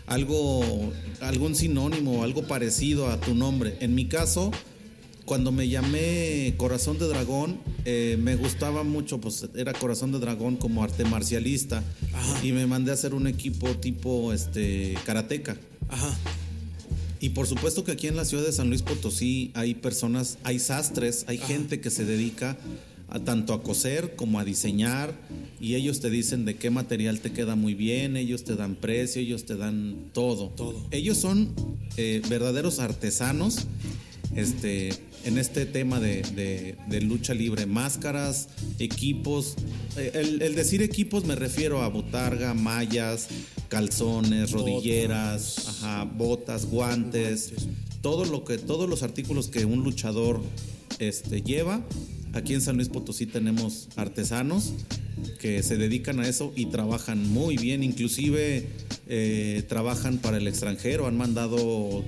[0.06, 3.76] algo algún sinónimo, algo parecido a tu nombre.
[3.82, 4.52] En mi caso,
[5.32, 10.58] cuando me llamé Corazón de Dragón, eh, me gustaba mucho, pues era Corazón de Dragón
[10.58, 11.86] como arte marcialista.
[12.44, 15.56] Y me mandé a hacer un equipo tipo este karateca.
[15.88, 16.14] Ajá.
[17.22, 20.60] Y por supuesto que aquí en la ciudad de San Luis Potosí hay personas, hay
[20.60, 22.58] sastres, hay gente que se dedica
[23.08, 25.14] a, tanto a coser como a diseñar
[25.62, 29.22] y ellos te dicen de qué material te queda muy bien, ellos te dan precio,
[29.22, 30.50] ellos te dan todo.
[30.50, 30.86] Todo.
[30.92, 31.54] Ellos son
[31.96, 33.66] eh, verdaderos artesanos.
[34.36, 34.90] Este,
[35.26, 39.56] en este tema de, lucha libre, máscaras, equipos.
[39.98, 43.28] Eh, el, decir equipos me refiero a botarga, mallas,
[43.68, 45.82] calzones, rodilleras,
[46.16, 47.54] botas, guantes,
[48.02, 50.42] todo lo que, todos los artículos que un luchador
[51.00, 51.82] este, lleva.
[52.34, 54.74] Aquí en San Luis Potosí tenemos artesanos
[55.40, 58.68] que se dedican a eso y trabajan muy bien, inclusive
[59.08, 62.04] eh, trabajan para el extranjero, han mandado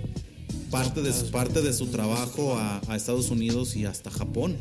[0.74, 4.58] parte de su, parte de su trabajo a, Estados Unidos y hasta Japón.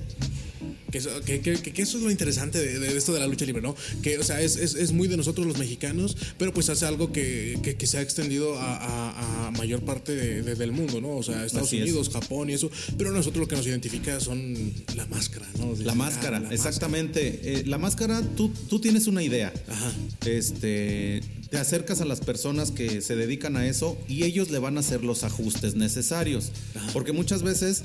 [0.90, 3.74] Que eso, es lo interesante de, esto de la lucha libre, ¿no?
[4.02, 7.96] Que, o sea, es, muy de nosotros los mexicanos, pero pues hace algo que, se
[7.96, 11.16] ha extendido a, mayor parte del mundo, ¿no?
[11.16, 14.54] O sea, Estados Unidos, Japón y eso, pero nosotros lo que nos identifica son
[14.94, 15.74] la máscara, ¿no?
[15.82, 17.40] la, máscara, exactamente.
[17.42, 19.50] Eh, la máscara, tú, tú tienes una idea.
[19.66, 19.92] Ajá.
[20.26, 24.78] Este te acercas a las personas que se dedican a eso y ellos le van
[24.78, 26.50] a hacer los ajustes necesarios.
[26.94, 27.84] Porque muchas veces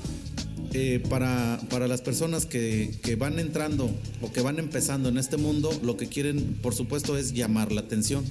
[0.72, 3.90] eh, para, para, las personas que, van entrando
[4.22, 7.82] o que van empezando en este mundo, lo que quieren, por supuesto, es llamar la
[7.82, 8.24] atención.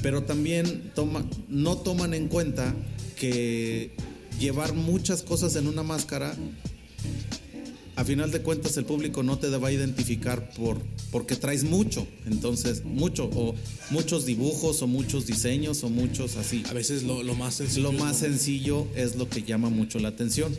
[0.00, 2.72] Pero también toma, no toman en cuenta
[3.16, 3.90] que
[4.38, 6.36] llevar muchas cosas en una máscara
[7.94, 12.06] a final de cuentas el público no te va a identificar por porque traes mucho,
[12.26, 13.54] entonces mucho o
[13.90, 16.62] muchos dibujos o muchos diseños o muchos así.
[16.70, 17.82] A veces lo, más sencillo.
[17.82, 20.56] Lo más sencillo es lo que llama mucho la atención.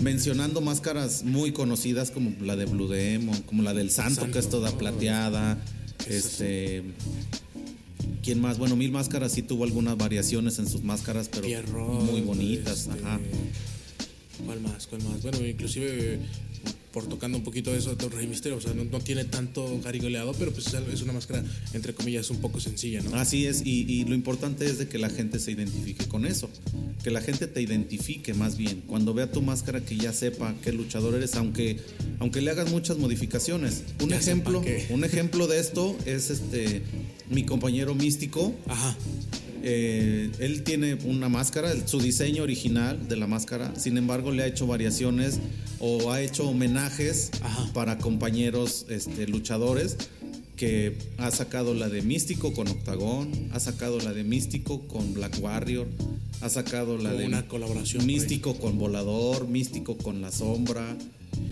[0.00, 4.48] Mencionando máscaras muy conocidas como la de Blue Demon, como la del Santo, que es
[4.50, 5.58] toda plateada,
[6.08, 6.84] este
[8.22, 8.58] ¿Quién más?
[8.58, 11.48] Bueno, Mil Máscaras sí tuvo algunas variaciones en sus máscaras, pero
[12.02, 12.86] muy bonitas.
[12.86, 13.18] Este, Ajá.
[14.44, 14.86] ¿Cuál más?
[14.86, 15.22] ¿Cuál más?
[15.22, 16.18] Bueno, inclusive
[16.92, 20.32] por tocando un poquito de eso de Rey Misterio, o sea, no, tiene tanto garigoleado,
[20.34, 23.14] pero pues es una máscara, entre comillas, un poco sencilla, ¿no?
[23.14, 26.50] Así es, y, lo importante es de que la gente se identifique con eso,
[27.04, 30.72] que la gente te identifique más bien, cuando vea tu máscara que ya sepa qué
[30.72, 31.78] luchador eres, aunque,
[32.18, 33.84] aunque le hagas muchas modificaciones.
[34.02, 36.82] Un ejemplo, un ejemplo de esto es este
[37.28, 38.54] mi compañero místico.
[38.66, 38.96] Ajá.
[39.62, 44.46] Eh, él tiene una máscara, su diseño original de la máscara, sin embargo le ha
[44.46, 45.38] hecho variaciones
[45.80, 47.30] o ha hecho homenajes
[47.74, 49.96] para compañeros este, luchadores
[50.56, 55.38] que ha sacado la de Místico con Octagón, ha sacado la de Místico con Black
[55.40, 55.88] Warrior,
[56.42, 60.96] ha sacado la de una colaboración Místico con Volador, Místico con La Sombra,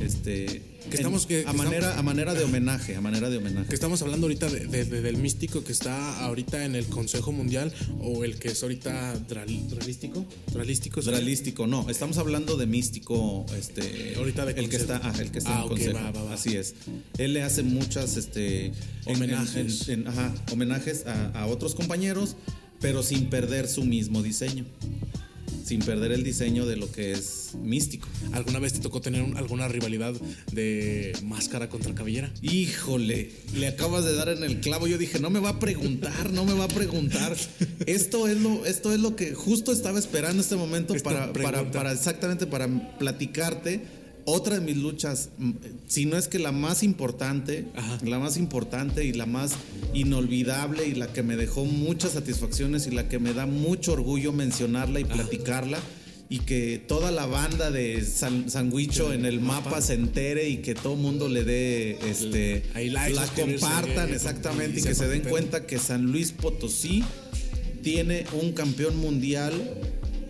[0.01, 3.69] este que estamos que, a manera a manera de homenaje a manera de homenaje.
[3.69, 8.25] que estamos hablando ahorita de, del místico que está ahorita en el Consejo Mundial o
[8.25, 14.53] el que es ahorita dralístico dralístico dralístico no estamos hablando de místico este ahorita de
[14.53, 16.29] el que está ah, el que está en el consejo.
[16.31, 16.75] así es.
[17.19, 18.73] Él le hace muchas este
[19.07, 19.91] homenajes.
[20.07, 22.37] ajá, homenajes a, a otros compañeros
[22.81, 24.65] pero sin perder su mismo diseño
[25.69, 28.09] sin perder el diseño de lo que es místico.
[28.33, 30.15] ¿Alguna vez te tocó tener alguna rivalidad
[30.51, 32.33] de máscara contra cabellera?
[32.41, 34.87] Híjole, le acabas de dar en el clavo.
[34.87, 37.37] Yo dije, no me va a preguntar, no me va a preguntar.
[37.87, 41.93] Esto es lo, esto es lo que justo estaba esperando este momento para, para, para,
[41.93, 43.83] exactamente para platicarte
[44.29, 45.53] otra de mis luchas, mm,
[45.87, 47.67] si no es que la más importante,
[48.05, 49.53] la más importante y la más
[49.95, 54.33] inolvidable y la que me dejó muchas satisfacciones y la que me da mucho orgullo
[54.33, 55.79] mencionarla y platicarla
[56.31, 59.81] y que toda la banda de San, Sandwicho en el mapa.
[59.81, 64.95] se entere y que todo el mundo le dé este la compartan exactamente y que
[64.95, 67.03] se den cuenta que San Luis Potosí
[67.83, 69.53] tiene un campeón mundial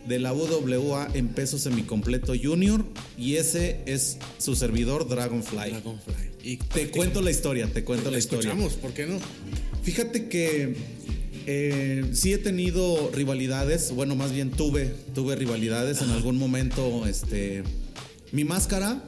[0.08, 2.84] de la UWA en peso semicompleto junior
[3.16, 5.70] y ese es su servidor Dragonfly.
[5.70, 6.14] Dragonfly.
[6.42, 8.54] Y te cuento la historia, te cuento la, historia.
[8.80, 9.18] ¿por qué no?
[9.82, 10.74] Fíjate que
[11.46, 17.62] eh, sí he tenido rivalidades, bueno, más bien tuve, tuve rivalidades en algún momento, este,
[18.32, 19.02] mi máscara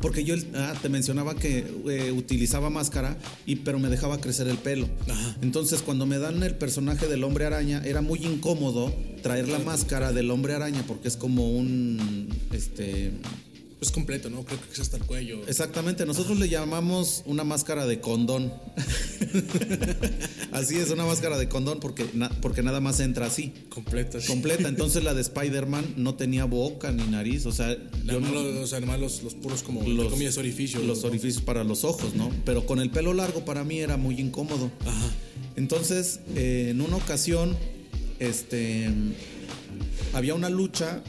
[0.00, 4.58] porque yo ah, te mencionaba que eh, utilizaba máscara, y, pero me dejaba crecer el
[4.58, 4.88] pelo.
[5.42, 10.12] Entonces, cuando me dan el personaje del hombre araña, era muy incómodo traer la máscara
[10.12, 12.28] del hombre araña, porque es como un.
[12.52, 13.12] Este,
[13.80, 14.42] es completo, ¿no?
[14.42, 15.46] Creo que es hasta el cuello.
[15.46, 18.52] Exactamente, nosotros le llamamos una máscara de condón.
[20.52, 22.06] así es, una máscara de condón porque,
[22.40, 23.52] porque nada más entra así.
[23.68, 24.18] Completa.
[24.26, 24.68] Completa.
[24.68, 27.76] Entonces la de Spider-Man no tenía boca ni nariz, o sea...
[28.04, 30.82] Yo no, los, además los, puros como los comillas, orificios.
[30.82, 32.30] Los orificios para los ojos, ¿no?
[32.46, 34.70] Pero con el pelo largo para mí era muy incómodo.
[34.86, 35.10] Ajá.
[35.56, 37.56] Entonces, eh, en una ocasión,
[38.20, 38.88] este...
[40.14, 41.02] Había una lucha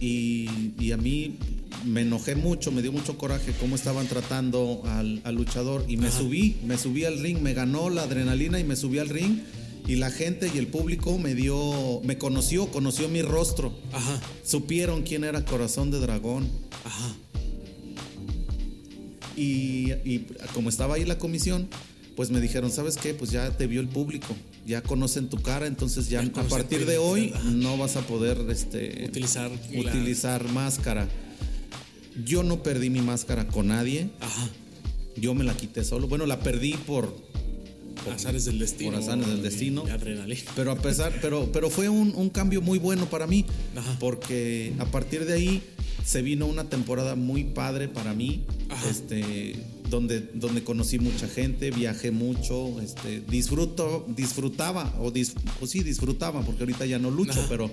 [0.00, 1.36] y, y a mí
[1.84, 6.56] me enojé mucho, me dio mucho coraje cómo estaban tratando al, luchador y me subí,
[6.64, 9.38] me subí al ring, me ganó la adrenalina y me subí al ring
[9.86, 13.76] y la gente y el público me dio, me conoció, conoció mi rostro.
[13.92, 14.20] Ajá.
[14.42, 16.48] Supieron quién era Corazón de Dragón.
[16.84, 17.14] Ajá.
[19.36, 21.68] Y, y, como estaba ahí la comisión,
[22.16, 23.12] pues me dijeron, ¿sabes qué?
[23.14, 24.34] Pues ya te vio el público,
[24.66, 29.04] ya conocen tu cara, entonces ya, a partir de hoy no vas a poder este,
[29.08, 31.08] utilizar, utilizar máscara.
[32.22, 34.10] Yo no perdí mi máscara con nadie.
[34.20, 34.48] Ajá.
[35.16, 36.08] Yo me la quité solo.
[36.08, 37.16] Bueno, la perdí por,
[38.04, 38.92] por azares del destino.
[38.92, 39.84] Por azares del destino.
[39.90, 40.50] Adrenalina.
[40.54, 43.46] Pero a pesar, pero, pero fue un, un cambio muy bueno para mí.
[43.76, 43.96] Ajá.
[43.98, 45.62] Porque a partir de ahí
[46.04, 48.44] se vino una temporada muy padre para mí.
[48.68, 48.90] Ajá.
[48.90, 49.56] Este,
[49.90, 56.42] donde, donde conocí mucha gente, viajé mucho, este, disfruto, disfrutaba, o, dis, pues sí, disfrutaba,
[56.42, 57.70] porque ahorita ya no lucho, pero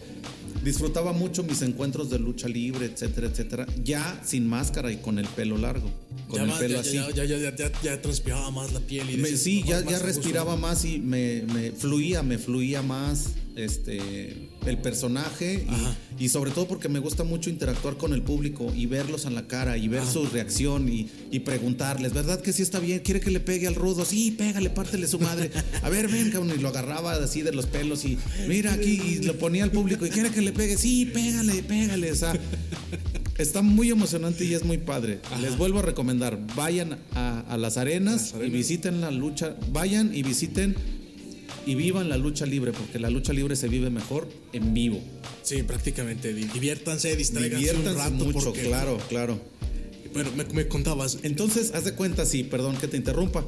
[0.63, 5.27] disfrutaba mucho mis encuentros de lucha libre, etcétera, etcétera, ya sin máscara y con el
[5.27, 5.89] pelo largo,
[6.27, 6.95] con el pelo así.
[6.95, 10.99] Ya, ya, ya, ya, transpiraba más la piel y Sí, ya, ya respiraba más y
[10.99, 15.65] me, me fluía, me fluía más este el personaje
[16.19, 19.47] y, sobre todo porque me gusta mucho interactuar con el público y verlos en la
[19.47, 22.99] cara y ver su reacción y, y, preguntarles, ¿verdad que sí está bien?
[22.99, 24.05] ¿Quiere que le pegue al rudo?
[24.05, 25.51] Sí, pégale, pártele su madre.
[25.81, 29.37] A ver, ven, y lo agarraba así de los pelos y mira aquí y lo
[29.37, 32.11] ponía al público y quiere que le pegue, sí, pégale, pégale.
[32.11, 32.33] O sea,
[33.41, 35.19] Está muy emocionante y es muy padre.
[35.41, 40.75] Les vuelvo a recomendar, vayan a, las arenas y visiten la lucha, vayan y visiten
[41.65, 45.01] y vivan la lucha libre, porque la lucha libre se vive mejor en vivo.
[45.43, 46.33] Sí, prácticamente.
[46.33, 48.11] Diviértanse, distraiganse un rato.
[48.11, 49.39] mucho, claro, claro.
[50.13, 51.19] Bueno, me, contabas.
[51.23, 53.45] Entonces, haz de cuenta, sí, perdón que te interrumpa.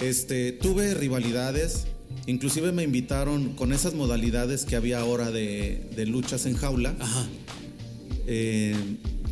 [0.00, 1.84] Este, tuve rivalidades,
[2.26, 6.96] inclusive me invitaron con esas modalidades que había ahora de, luchas en jaula.
[6.98, 7.28] Ajá.
[8.26, 8.74] Eh,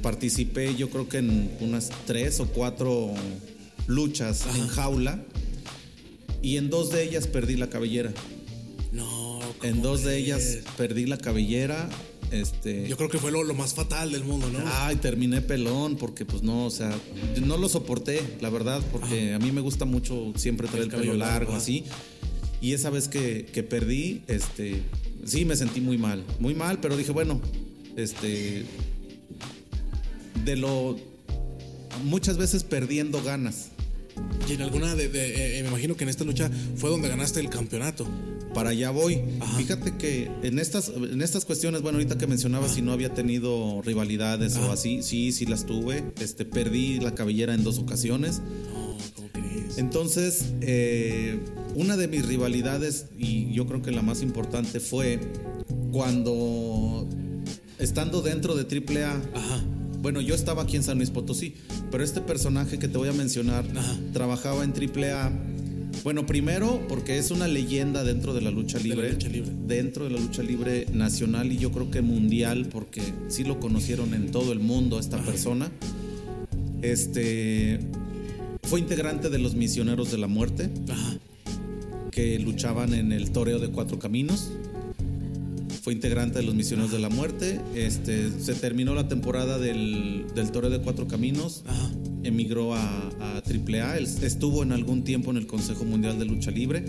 [0.02, 3.12] participé yo creo que en unas tres o cuatro
[3.86, 5.20] luchas en jaula
[6.42, 8.12] y en dos de ellas perdí la cabellera.
[8.92, 9.40] No.
[9.62, 11.88] En dos de ellas perdí la cabellera.
[12.30, 14.60] Este, Yo creo que fue lo, más fatal del mundo, ¿no?
[14.66, 16.94] Ay, terminé pelón porque pues no, o sea,
[17.42, 21.14] no lo soporté, la verdad, porque a mí me gusta mucho siempre traer el, pelo
[21.14, 21.84] largo, así.
[22.60, 24.82] Y esa vez que, que, perdí, este,
[25.24, 27.40] sí me sentí muy mal, muy mal, pero dije, bueno,
[27.96, 28.64] este,
[30.44, 30.96] de lo,
[32.04, 33.70] muchas veces perdiendo ganas.
[34.48, 37.50] Y en alguna de, eh, me imagino que en esta lucha fue donde ganaste el
[37.50, 38.06] campeonato.
[38.54, 39.20] Para allá voy.
[39.56, 43.82] Fíjate que en estas, en estas cuestiones, bueno, ahorita que mencionaba si no había tenido
[43.82, 46.12] rivalidades o así, sí, sí las tuve.
[46.20, 48.40] Este, perdí la cabellera en dos ocasiones.
[49.14, 49.76] ¿cómo crees?
[49.76, 51.38] Entonces, eh,
[51.74, 55.20] una de mis rivalidades, y yo creo que la más importante, fue
[55.92, 57.06] cuando
[57.78, 59.22] estando dentro de AAA.
[59.34, 61.54] Ajá bueno, yo estaba aquí en San Luis Potosí,
[61.90, 63.64] pero este personaje que te voy a mencionar
[64.12, 65.32] trabajaba en AAA.
[66.04, 69.16] Bueno, primero porque es una leyenda dentro de la lucha libre,
[69.66, 74.14] Dentro de la lucha libre nacional y yo creo que mundial, porque sí lo conocieron
[74.14, 75.70] en todo el mundo esta persona.
[76.82, 77.80] Este
[78.62, 80.70] fue integrante de los Misioneros de la Muerte,
[82.12, 84.50] que luchaban en el Toreo de Cuatro Caminos
[85.88, 87.62] fue integrante de los Misioneros de la Muerte.
[87.74, 91.64] Este, se terminó la temporada del, del Toreo de Cuatro Caminos.
[92.24, 93.96] Emigró a, a AAA.
[93.96, 96.84] Estuvo en algún tiempo en el Consejo Mundial de Lucha Libre.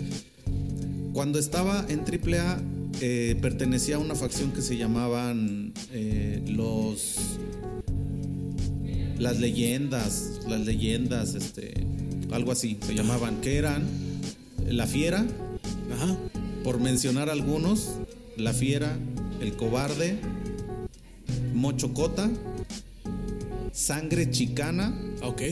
[1.14, 2.60] Cuando estaba en AAA,
[3.00, 7.38] eh, pertenecía a una facción que se llamaban eh, los.
[9.18, 11.72] Las leyendas, las leyendas, este,
[12.32, 13.86] algo así se llamaban, que eran
[14.66, 15.24] La Fiera,
[16.64, 17.96] por mencionar algunos,
[18.40, 18.98] la Fiera,
[19.40, 20.18] El Cobarde,
[21.54, 22.30] Mochocota,
[23.72, 24.94] Sangre Chicana.
[25.22, 25.42] Ok.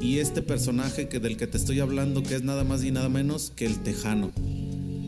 [0.00, 3.08] Y este personaje que del que te estoy hablando, que es nada más y nada
[3.08, 4.30] menos que el Tejano.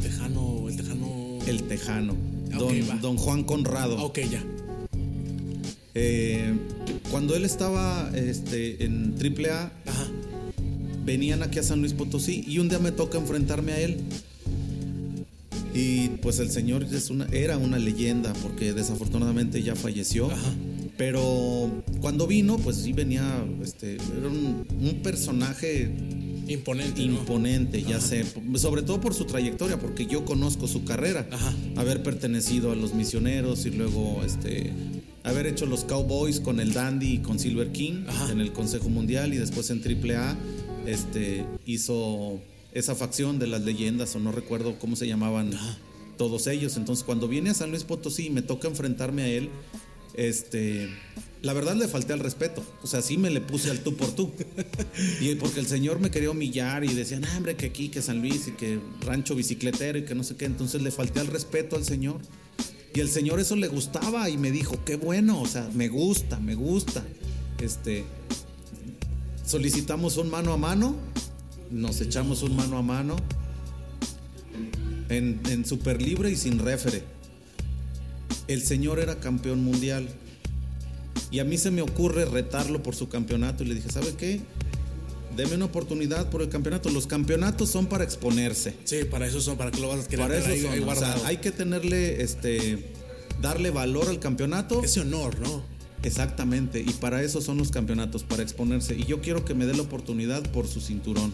[0.03, 1.39] Tejano, el Tejano.
[1.47, 2.17] El Tejano.
[3.01, 4.03] don, Juan Conrado.
[4.05, 4.45] Ok, ya.
[5.95, 6.55] Eh,
[7.11, 9.71] cuando él estaba este, en AAA,
[11.05, 13.99] venían aquí a San Luis Potosí y un día me toca enfrentarme a él.
[15.75, 20.29] Y pues el señor es una, era una leyenda porque desafortunadamente ya falleció.
[20.99, 24.67] Pero cuando vino, pues sí venía, este, era un,
[25.03, 25.91] personaje
[26.47, 27.03] imponente.
[27.03, 28.25] Imponente, ya sé.
[28.57, 31.27] Sobre todo por su trayectoria, porque yo conozco su carrera.
[31.77, 34.73] Haber pertenecido a los misioneros y luego este,
[35.25, 39.33] haber hecho los Cowboys con el Dandy y con Silver King en el Consejo Mundial
[39.33, 40.37] y después en AAA
[40.87, 42.41] este, hizo
[42.75, 45.53] esa facción de las leyendas, o no recuerdo cómo se llamaban
[46.17, 46.77] todos ellos.
[46.77, 49.51] Entonces, cuando viene a San Luis Potosí y me toca enfrentarme a él,
[50.15, 50.89] este,
[51.43, 52.65] la verdad le falté al respeto.
[52.83, 54.33] O sea, sí me le puse al tú por tú.
[55.21, 58.21] y porque el señor me quería humillar y decían, ah, hombre, que aquí, que San
[58.21, 60.47] Luis y que rancho bicicletero y que no sé qué.
[60.47, 62.21] Entonces le falté al respeto al señor.
[62.95, 66.39] Y el señor eso le gustaba y me dijo, qué bueno, o sea, me gusta,
[66.41, 67.03] me gusta.
[67.59, 68.05] Este,
[69.47, 70.97] solicitamos un mano a mano
[71.73, 73.17] nos echamos un mano a mano
[75.09, 77.03] en, en super libre y sin refere.
[78.49, 80.09] El señor era campeón mundial.
[81.31, 83.65] Y a mí se me ocurre retarlo por su campeonato.
[83.65, 84.41] Y le dije, ¿sabe qué?
[85.37, 86.91] Deme una oportunidad por el campeonato.
[86.91, 88.75] Los campeonatos son para exponerse.
[88.85, 91.27] Sí, para eso son, para que lo vas a querer Para eso son.
[91.27, 92.93] hay que tenerle, este,
[93.41, 94.83] darle valor al campeonato.
[94.85, 95.63] Ese honor, ¿no?
[96.03, 96.81] Exactamente.
[96.81, 98.95] Y para eso son los campeonatos, para exponerse.
[98.95, 101.33] Y yo quiero que me dé la oportunidad por su cinturón.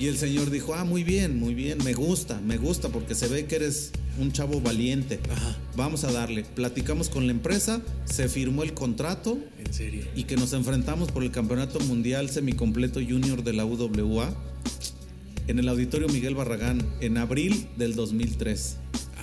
[0.00, 3.28] Y el señor dijo, ah, muy bien, muy bien, me gusta, me gusta porque se
[3.28, 5.20] ve que eres un chavo valiente.
[5.76, 6.42] Vamos a darle.
[6.42, 9.38] Platicamos con la empresa, se firmó el contrato.
[9.58, 10.06] ¿En serio?
[10.16, 14.34] Y que nos enfrentamos por el Campeonato Mundial Semicompleto Junior de la UWA
[15.48, 18.78] en el Auditorio Miguel Barragán en abril del 2003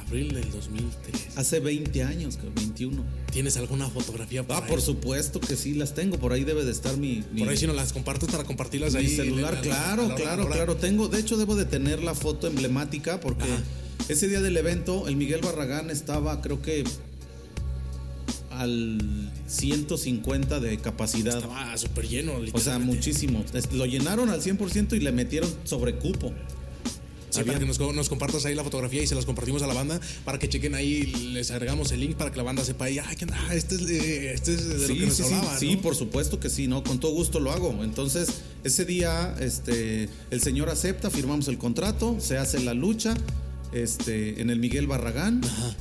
[0.08, 1.38] abril del 2003.
[1.38, 3.04] Hace 20 años, 21.
[3.32, 6.18] ¿Tienes alguna fotografía por Ah, por supuesto que sí, las tengo.
[6.18, 7.24] Por ahí debe de estar mi.
[7.38, 9.16] por ahí si no las compartes para compartirlas mi ahí.
[9.16, 10.76] celular, claro, claro, claro.
[10.78, 13.46] Tengo, de hecho, debo de tener la foto emblemática porque
[14.08, 16.84] ese día del evento, el Miguel Barragán estaba, creo que
[18.52, 21.36] al 150 de capacidad.
[21.38, 23.44] Estaba súper lleno, O sea, muchísimo.
[23.74, 26.34] Lo llenaron al 100% y le metieron sobre cupo.
[27.38, 29.74] Sí, para que nos, nos, compartas ahí la fotografía y se las compartimos a la
[29.74, 33.00] banda para que chequen ahí, les agregamos el link para que la banda sepa ahí,
[33.00, 35.96] ay, ah, este es, este es de sí, lo que nos sí, hablaba, sí, por
[35.96, 36.84] supuesto que sí, ¿no?
[36.84, 37.84] Con todo gusto lo hago.
[37.84, 38.30] Entonces,
[38.64, 43.16] ese día, este, el señor acepta, firmamos el contrato, se hace la lucha,
[43.72, 45.42] este, en el Miguel Barragán.
[45.44, 45.76] Ajá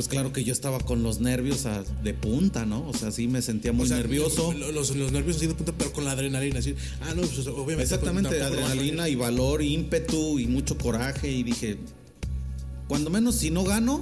[0.00, 1.68] pues claro que yo estaba con los nervios
[2.02, 2.88] de punta, ¿no?
[2.88, 4.54] O sea, sí me sentía muy nervioso.
[4.54, 6.60] Los, nervios así de punta, pero con la adrenalina.
[6.60, 7.74] Así, ah, no, pues obviamente.
[7.74, 11.30] Pues, Exactamente, adrenalina y valor, ímpetu y mucho coraje.
[11.30, 11.76] Y dije,
[12.88, 14.00] cuando menos si no gano,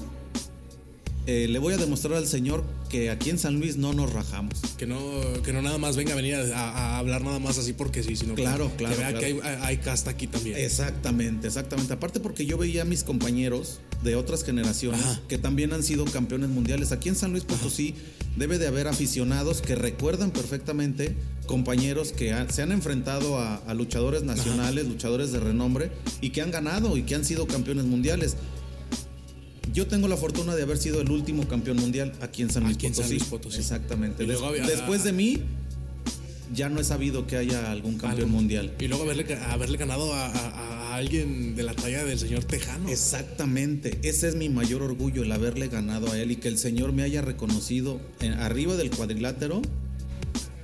[1.30, 4.54] eh, le voy a demostrar al Señor que aquí en San Luis no nos rajamos.
[4.78, 4.98] Que no,
[5.44, 8.34] que no nada más venga a venir a, hablar nada más así porque sí, sino
[8.34, 10.56] claro, que, claro, que vea que hay, casta aquí también.
[10.56, 11.92] Exactamente, exactamente.
[11.92, 16.48] Aparte porque yo veía a mis compañeros de otras generaciones que también han sido campeones
[16.48, 16.92] mundiales.
[16.92, 17.94] Aquí en San Luis Potosí
[18.36, 21.14] debe de haber aficionados que recuerdan perfectamente
[21.44, 25.90] compañeros que se han enfrentado a, luchadores nacionales, luchadores de renombre
[26.22, 28.36] y que han ganado y que han sido campeones mundiales.
[29.72, 33.24] Yo tengo la fortuna de haber sido el último campeón mundial aquí en San Luis,
[33.24, 33.58] Potosí.
[33.58, 34.24] Exactamente.
[34.24, 35.42] Después de mí,
[36.54, 38.74] ya no he sabido que haya algún campeón mundial.
[38.78, 42.88] Y luego haberle, haberle ganado a, alguien de la talla del señor Tejano.
[42.88, 43.98] Exactamente.
[44.02, 47.02] Ese es mi mayor orgullo, el haberle ganado a él y que el señor me
[47.02, 49.62] haya reconocido en, arriba del cuadrilátero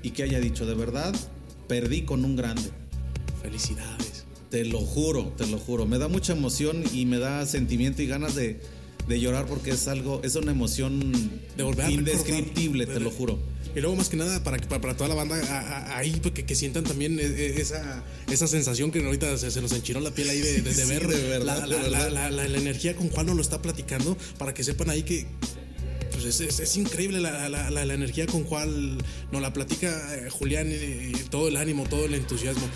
[0.02, 1.14] y que haya dicho, de verdad,
[1.68, 2.70] perdí con un grande.
[3.42, 4.24] Felicidades.
[4.50, 5.86] Te lo juro, te lo juro.
[5.86, 8.60] Me da mucha emoción y me da sentimiento y ganas de
[9.08, 11.12] de llorar porque es algo, es una emoción
[11.88, 13.38] indescriptible, te lo juro.
[13.76, 17.18] Y luego más que nada para, para, toda la banda ahí porque que sientan también
[17.18, 21.08] e, e, esa, esa sensación que ahorita se, nos enchinó la piel ahí de, ver
[21.44, 25.26] la, energía con cual nos lo está platicando para que sepan ahí que
[26.12, 28.96] pues es, increíble la, energía con cual
[29.32, 32.68] nos la platica eh, Julián y todo el ánimo, todo el entusiasmo.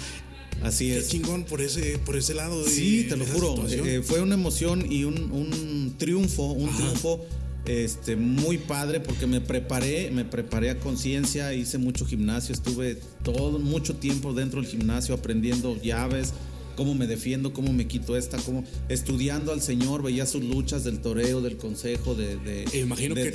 [0.62, 1.09] Así es.
[1.09, 2.64] chingón por ese, por ese lado.
[2.66, 3.66] Sí, te lo juro.
[3.68, 7.24] Eh, fue una emoción y un, triunfo, un triunfo
[7.66, 13.59] este, muy padre porque me preparé, me preparé a conciencia, hice mucho gimnasio, estuve todo,
[13.59, 16.32] mucho tiempo dentro del gimnasio aprendiendo llaves,
[16.79, 21.01] cómo me defiendo, cómo me quito esta, cómo estudiando al Señor, veía sus luchas del
[21.01, 23.33] toreo, del consejo, de, de imagino que,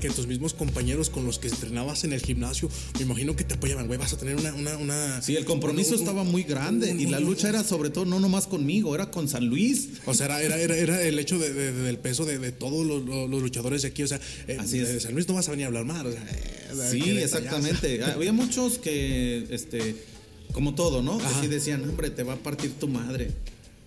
[0.00, 3.54] que, tus mismos compañeros con los que entrenabas en el gimnasio, me imagino que te
[3.54, 4.54] apoyaban, güey, vas a tener una...
[4.76, 8.46] una, sí, el compromiso estaba muy grande y la lucha era sobre todo no nomás
[8.46, 9.88] conmigo, era con San Luis.
[10.06, 14.04] O sea, era, era, era, el hecho del peso de, todos los, luchadores de aquí,
[14.04, 16.06] o sea, eh, Así de San Luis no vas a venir a hablar mal.
[16.06, 18.04] O sea, eh, sí, exactamente.
[18.04, 19.48] Había muchos que...
[19.50, 19.96] este
[20.52, 21.18] como todo, ¿no?
[21.18, 23.30] Que sí decían, hombre, te va a partir tu madre.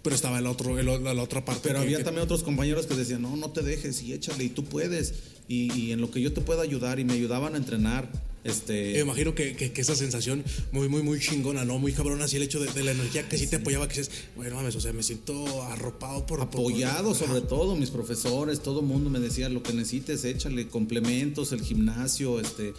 [0.03, 1.61] Pero estaba el otro, la otra parte.
[1.63, 4.65] Pero había también otros compañeros que decían, no, no te dejes y échale y tú
[4.65, 5.13] puedes.
[5.47, 8.09] Y, en lo que yo te pueda ayudar y me ayudaban a entrenar.
[8.43, 8.93] Este...
[8.93, 11.77] Me imagino que, que, esa sensación muy, muy, muy chingona, ¿no?
[11.77, 14.55] Muy cabrona, así el hecho de, la energía que sí te apoyaba, que dices, bueno,
[14.55, 16.41] mames, o sea, me siento arropado por...
[16.41, 21.51] Apoyado, sobre todo, mis profesores, todo el mundo me decía, lo que necesites, échale complementos,
[21.51, 22.73] el gimnasio, este,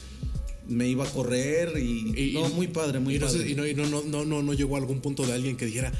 [0.73, 3.49] me iba a correr y, no, muy padre, muy padre.
[3.51, 5.67] y, no, y no, no, no, no, no llegó a algún punto de alguien que
[5.67, 5.93] dijera,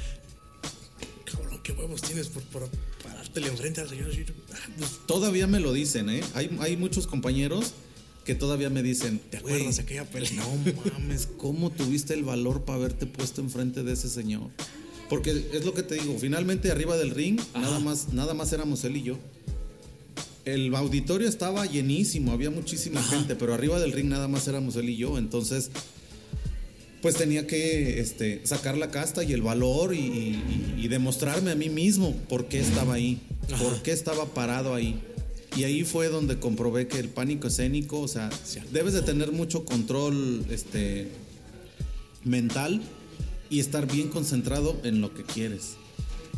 [1.25, 2.69] cabrón, qué huevos tienes por, por
[3.03, 4.09] parártele enfrente al señor.
[4.53, 6.21] Ah, pues, todavía me lo dicen, ¿eh?
[6.33, 7.73] Hay, hay muchos compañeros
[8.25, 10.31] que todavía me dicen, ¿te acuerdas aquella pelea?
[10.33, 14.49] No mames, ¿cómo tuviste el valor para haberte puesto enfrente de ese señor?
[15.09, 18.83] Porque es lo que te digo, finalmente arriba del ring, nada más, nada más éramos
[18.85, 19.19] él y yo
[20.45, 24.89] el auditorio estaba llenísimo, había muchísima gente, pero arriba del ring nada más éramos él
[24.89, 25.71] y yo, entonces
[27.01, 32.15] pues tenía que este, sacar la casta y el valor y, demostrarme a mí mismo
[32.29, 33.19] por qué estaba ahí,
[33.59, 35.01] por qué estaba parado ahí.
[35.57, 38.29] Y ahí fue donde comprobé que el pánico escénico, o sea,
[38.71, 41.09] debes de tener mucho control este,
[42.23, 42.81] mental
[43.49, 45.77] y estar bien concentrado en lo que quieres.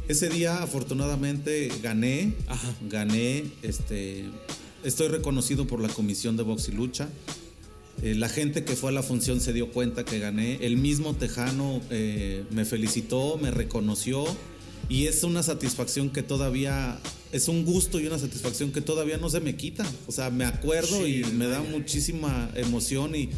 [0.07, 2.33] Ese día afortunadamente gané,
[2.87, 4.25] gané, este,
[4.83, 7.09] estoy reconocido por la Comisión de Box y Lucha.
[8.03, 10.59] Eh, la gente que fue a la función se dio cuenta que gané.
[10.61, 14.25] El mismo Tejano eh, me felicitó, me reconoció
[14.89, 16.99] y es una satisfacción que todavía,
[17.31, 19.87] es un gusto y una satisfacción que todavía no se me quita.
[20.05, 23.31] O sea, me acuerdo y me da muchísima emoción y,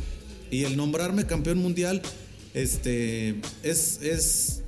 [0.51, 2.01] y, el nombrarme campeón mundial
[2.53, 4.63] este, es, es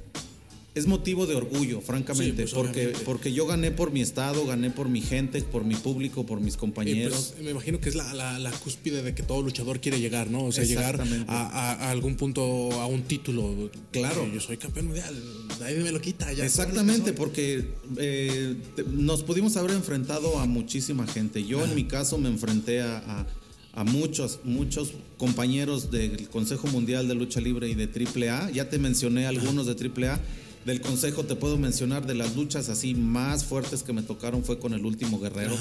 [0.79, 3.05] es motivo de orgullo, francamente, pues, porque, obviamente.
[3.05, 6.55] porque yo gané por mi estado, gané por mi gente, por mi público, por mis
[6.55, 7.33] Y, compañeros.
[7.33, 10.31] pues, me imagino que es la, la- la cúspide de que todo luchador quiere llegar,
[10.31, 10.45] ¿no?
[10.45, 11.31] O sea, llegar a, Exactamente.
[11.31, 13.69] a- a algún punto, a un título.
[13.91, 14.27] Claro.
[14.33, 15.13] Yo soy campeón mundial,
[15.59, 16.31] nadie me lo quita.
[16.33, 17.65] Ya Exactamente, porque
[17.97, 18.55] eh,
[18.91, 21.43] nos pudimos haber enfrentado a muchísima gente.
[21.45, 23.27] Yo en mi caso me enfrenté a, a-
[23.73, 28.49] a muchos, muchos compañeros del Consejo Mundial de Lucha Libre y de AAA.
[28.51, 30.19] Ya te mencioné algunos de AAA.
[30.69, 34.59] Del Consejo te puedo mencionar de las luchas así más fuertes que me tocaron fue
[34.59, 35.57] con el último guerrero.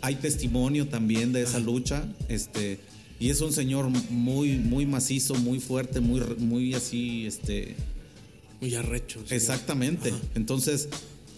[0.00, 2.80] Hay testimonio también de esa lucha, este,
[3.20, 7.76] y es un señor muy, muy macizo, muy fuerte, muy, muy así, este,
[8.60, 9.20] Muy arrecho.
[9.24, 9.36] sí.
[9.36, 10.12] Exactamente.
[10.34, 10.88] Entonces,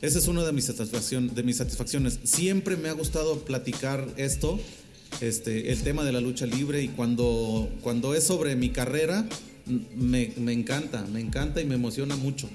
[0.00, 2.18] esa es una de mis, satisfacción, de mis satisfacciones.
[2.24, 4.58] Siempre me ha gustado platicar esto,
[5.20, 9.28] este, el tema de la lucha libre, y cuando, cuando es sobre mi carrera,
[9.66, 12.48] me, me encanta, me encanta y me emociona mucho.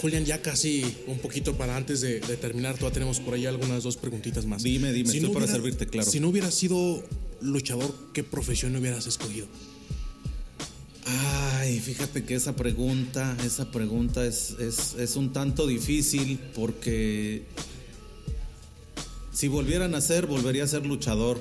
[0.00, 3.82] Julián, ya casi un poquito para antes de, de terminar, todavía tenemos por ahí algunas
[3.82, 4.62] dos preguntitas más.
[4.62, 6.08] Dime, dime, estoy para servirte, claro.
[6.08, 7.02] Si no hubieras sido
[7.40, 9.48] luchador, ¿qué profesión hubieras escogido?
[11.04, 17.44] Ay, fíjate que esa pregunta, esa pregunta es, es, es un tanto difícil porque
[19.32, 21.40] si volviera a nacer, volvería a ser luchador.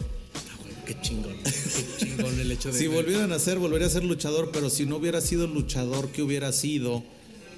[0.88, 1.36] Qué chingón.
[1.44, 2.80] Qué chingón el hecho de.
[2.80, 6.22] Si volviera a nacer, volvería a ser luchador, pero si no hubiera sido luchador, ¿qué
[6.22, 7.04] hubiera sido?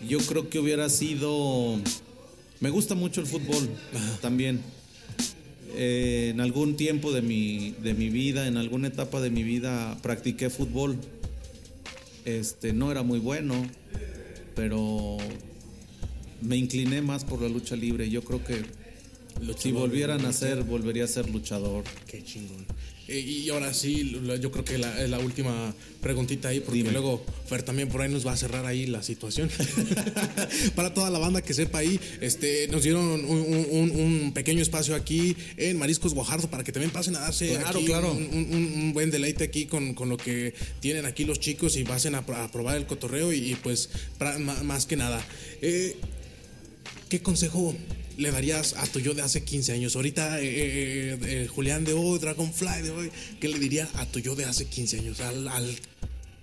[0.07, 1.77] Yo creo que hubiera sido...
[2.59, 3.69] Me gusta mucho el fútbol
[4.21, 4.61] también.
[5.75, 9.97] Eh, en algún tiempo de mi, de mi vida, en alguna etapa de mi vida,
[10.01, 10.97] practiqué fútbol.
[12.25, 13.65] Este, no era muy bueno,
[14.55, 15.17] pero
[16.41, 18.09] me incliné más por la lucha libre.
[18.09, 18.63] Yo creo que
[19.57, 21.83] si volviera a nacer, volvería a ser luchador.
[22.07, 22.65] Qué chingón.
[23.11, 26.91] Y ahora sí, yo creo que la, la última preguntita ahí, porque Dime.
[26.91, 29.49] luego Fer también por ahí nos va a cerrar ahí la situación.
[30.75, 35.35] Para toda la banda que sepa ahí, este, nos dieron un, un- pequeño espacio aquí
[35.57, 38.11] en Mariscos Guajardo para que también pasen a darse Claro, aquí claro.
[38.11, 41.83] Un, un- un buen deleite aquí con, con lo que tienen aquí los chicos y
[41.83, 43.89] pasen a, a probar el cotorreo y, y pues
[44.19, 45.25] pra- ma- más que nada.
[45.61, 45.95] Eh,
[47.09, 47.75] ¿Qué consejo
[48.19, 49.95] le darías a tu yo de hace 15 años?
[49.95, 53.09] Ahorita, eh, eh, eh, Julián de hoy, Dragonfly de hoy,
[53.39, 55.19] ¿qué le dirías a tu yo de hace 15 años?
[55.21, 55.75] Al, al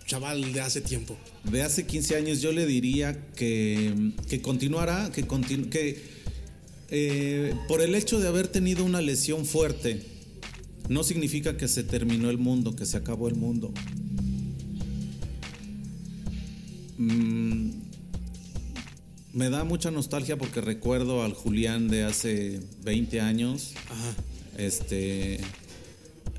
[0.06, 1.16] chaval de hace tiempo.
[1.44, 3.92] De hace 15 años yo le diría que,
[4.28, 6.00] que continuara, que, continu- que
[6.90, 10.02] eh, por el hecho de haber tenido una lesión fuerte,
[10.88, 13.74] no significa que se terminó el mundo, que se acabó el mundo.
[16.98, 17.70] Mm,
[19.36, 24.14] me da mucha nostalgia porque recuerdo al Julián de hace 20 años, Ajá.
[24.56, 25.40] este,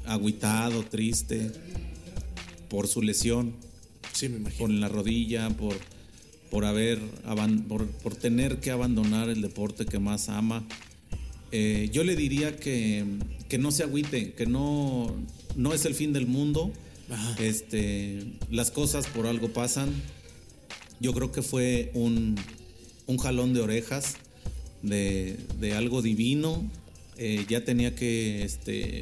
[0.08, 1.52] agüitado, triste,
[2.70, 3.54] por su lesión
[4.14, 4.60] Sí, me imagino.
[4.60, 5.76] por la rodilla, por,
[6.50, 7.00] por haber
[7.68, 10.66] por, por tener que abandonar el deporte que más ama.
[11.52, 13.06] Eh, yo le diría que,
[13.48, 15.14] que no se agüite, que no,
[15.56, 16.74] no es el fin del mundo.
[17.12, 17.36] Ajá.
[17.44, 19.94] Este, las cosas por algo pasan.
[21.00, 22.36] Yo creo que fue un,
[23.08, 24.16] un jalón de orejas
[24.84, 26.70] de, de algo divino.
[27.18, 29.02] Eh, ya tenía que este,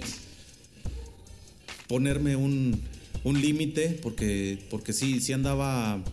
[1.87, 2.79] ponerme un,
[3.23, 6.03] un límite porque, porque sí, sí andaba...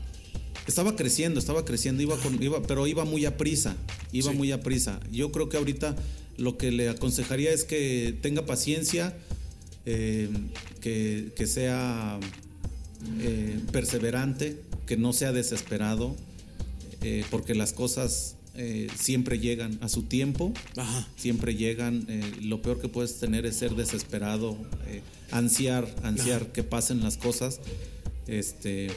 [0.66, 3.76] Estaba creciendo, estaba creciendo, iba con, iba, pero iba muy a prisa,
[4.12, 4.36] iba Sí.
[4.36, 5.00] muy a prisa.
[5.10, 5.96] Yo creo que ahorita
[6.36, 9.12] lo que le aconsejaría es que tenga paciencia,
[9.86, 10.28] eh,
[10.80, 12.20] que, que sea
[13.22, 16.14] eh, perseverante, que no sea desesperado,
[17.02, 21.08] eh, porque las cosas eh, siempre llegan a su tiempo, Ajá.
[21.16, 22.04] siempre llegan.
[22.08, 24.56] eh, lo peor que puedes tener es ser desesperado,
[24.88, 25.00] eh,
[25.30, 27.60] ansiar, ansiar que pasen las cosas.
[28.26, 28.88] Este,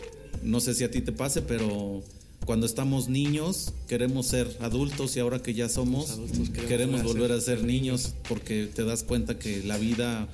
[0.43, 2.03] no sé si a ti te pase, pero
[2.45, 7.31] cuando estamos niños queremos ser adultos y ahora que ya somos adultos queremos queremos volver
[7.31, 10.27] a ser niños porque te das cuenta que la vida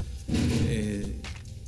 [0.68, 1.06] eh,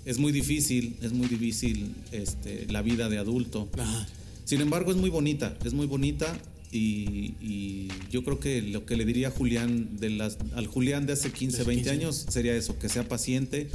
[0.04, 3.70] es muy difícil, es muy difícil este, la vida de adulto.
[3.78, 4.06] Ajá.
[4.45, 6.37] Sin embargo, es muy bonita, es muy bonita
[6.71, 11.05] y, y yo creo que lo que le diría a Julián de las, al Julián
[11.05, 13.69] de hace 15, hace 20 15 años sería eso, que sea paciente,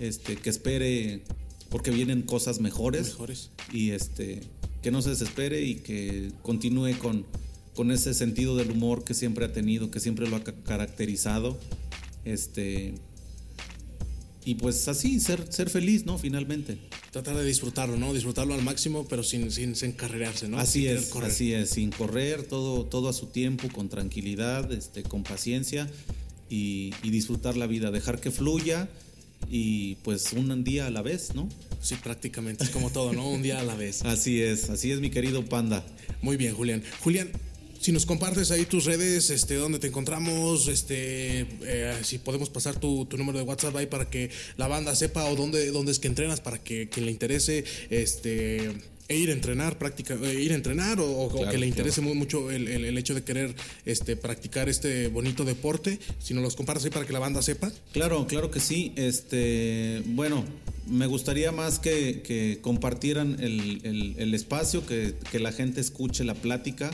[0.00, 1.22] este, que espere
[1.70, 3.50] porque vienen cosas mejores, Mejores.
[3.72, 4.40] y este,
[4.82, 7.24] que no se desespere y que continúe con,
[7.74, 11.58] con ese sentido del humor que siempre ha tenido, que siempre lo ha ca- caracterizado.
[12.24, 12.94] Este,
[14.44, 16.18] y pues así, ser, ser feliz, ¿no?
[16.18, 16.78] Finalmente.
[17.10, 18.12] Tratar de disfrutarlo, ¿no?
[18.12, 20.58] Disfrutarlo al máximo, pero sin, sin, sin encarrerarse, ¿no?
[20.58, 21.30] Así Sin es, correr.
[21.30, 25.88] así es, sin correr, todo, todo a su tiempo, con tranquilidad, este, con paciencia
[26.50, 28.88] y, y disfrutar la vida, dejar que fluya
[29.50, 31.48] y pues un día a la vez, ¿no?
[31.80, 32.64] Sí, prácticamente.
[32.64, 33.28] Es como todo, ¿no?
[33.28, 34.02] Un día a la vez.
[34.04, 35.84] Así es, así es, mi querido panda.
[36.20, 36.82] Muy bien, Julián.
[37.00, 37.30] Julián,
[37.82, 42.78] si nos compartes ahí tus redes, este, dónde te encontramos, este, eh, si podemos pasar
[42.78, 46.06] tu, número de WhatsApp ahí para que la banda sepa o dónde, dónde es que
[46.06, 48.70] entrenas para que quien le interese, este,
[49.08, 52.68] e ir a entrenar, práctica, e ir a entrenar o, que le interese mucho el,
[52.68, 53.52] el, hecho de querer
[53.84, 57.72] este, practicar este bonito deporte, si nos los compartes ahí para que la banda sepa.
[57.90, 58.92] Claro, claro que sí.
[58.94, 60.44] Este, bueno,
[60.86, 66.34] me gustaría más que, que compartieran el, el espacio, que, que la gente escuche la
[66.34, 66.92] plática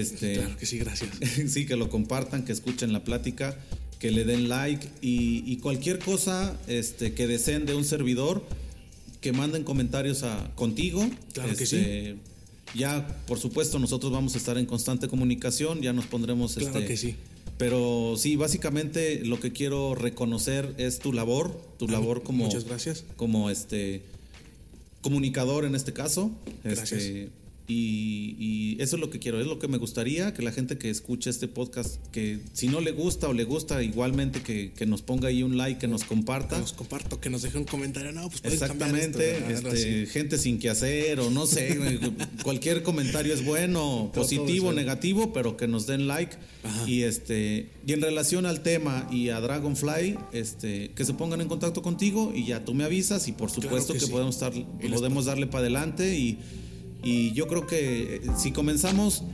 [0.00, 1.10] este, claro que sí, gracias.
[1.48, 3.56] sí, que lo compartan, que escuchen la plática,
[3.98, 8.44] que le den like y, cualquier cosa este, que deseen de un servidor,
[9.20, 11.08] que manden comentarios a, contigo.
[11.32, 11.76] Claro que sí.
[11.76, 12.16] Este,
[12.74, 16.54] ya, por supuesto, nosotros vamos a estar en constante comunicación, ya nos pondremos...
[16.54, 17.16] Claro este, que sí.
[17.56, 22.46] Pero sí, básicamente lo que quiero reconocer es tu labor, tu ah, labor como...
[22.46, 23.04] Muchas gracias.
[23.16, 24.02] Como este
[25.02, 26.32] comunicador en este caso.
[26.64, 26.92] Gracias.
[26.92, 27.30] Este,
[27.66, 30.90] y, eso es lo que quiero, es lo que me gustaría, que la gente que
[30.90, 35.28] escuche este podcast, que si no le gusta o le gusta, igualmente que, nos ponga
[35.28, 36.56] ahí un like, que nos comparta.
[36.56, 38.12] Que nos comparto, que nos deje un comentario.
[38.12, 41.78] No, pues Exactamente, este, gente sin que hacer o no sé,
[42.42, 46.36] cualquier comentario es bueno, positivo, negativo, pero que nos den like.
[46.86, 51.48] Y este y en relación al tema y a Dragonfly, este, que se pongan en
[51.48, 54.52] contacto contigo y ya tú me avisas y por supuesto que, podemos estar,
[54.94, 56.38] podemos darle para adelante y
[57.04, 59.24] y yo creo que eh, si comenzamos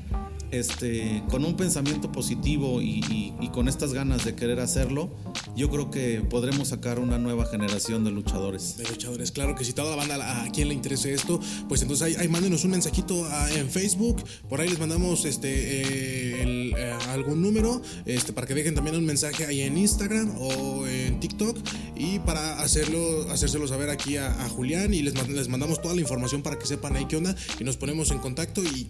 [0.50, 5.10] este, con un pensamiento positivo y, con estas ganas de querer hacerlo,
[5.56, 8.76] yo creo que podremos sacar una nueva generación de luchadores.
[8.76, 12.16] De luchadores, claro que si toda la banda a quien le interese esto, pues entonces
[12.16, 17.82] ahí, mándenos un mensajito en Facebook, por ahí les mandamos este eh, eh, algún número,
[18.06, 21.56] este, para que dejen también un mensaje ahí en Instagram o en TikTok
[22.01, 26.42] y para hacerlo, hacérselo saber aquí a, Julián y les, les mandamos toda la información
[26.42, 28.64] para que sepan ahí qué onda y nos ponemos en contacto.
[28.64, 28.88] Y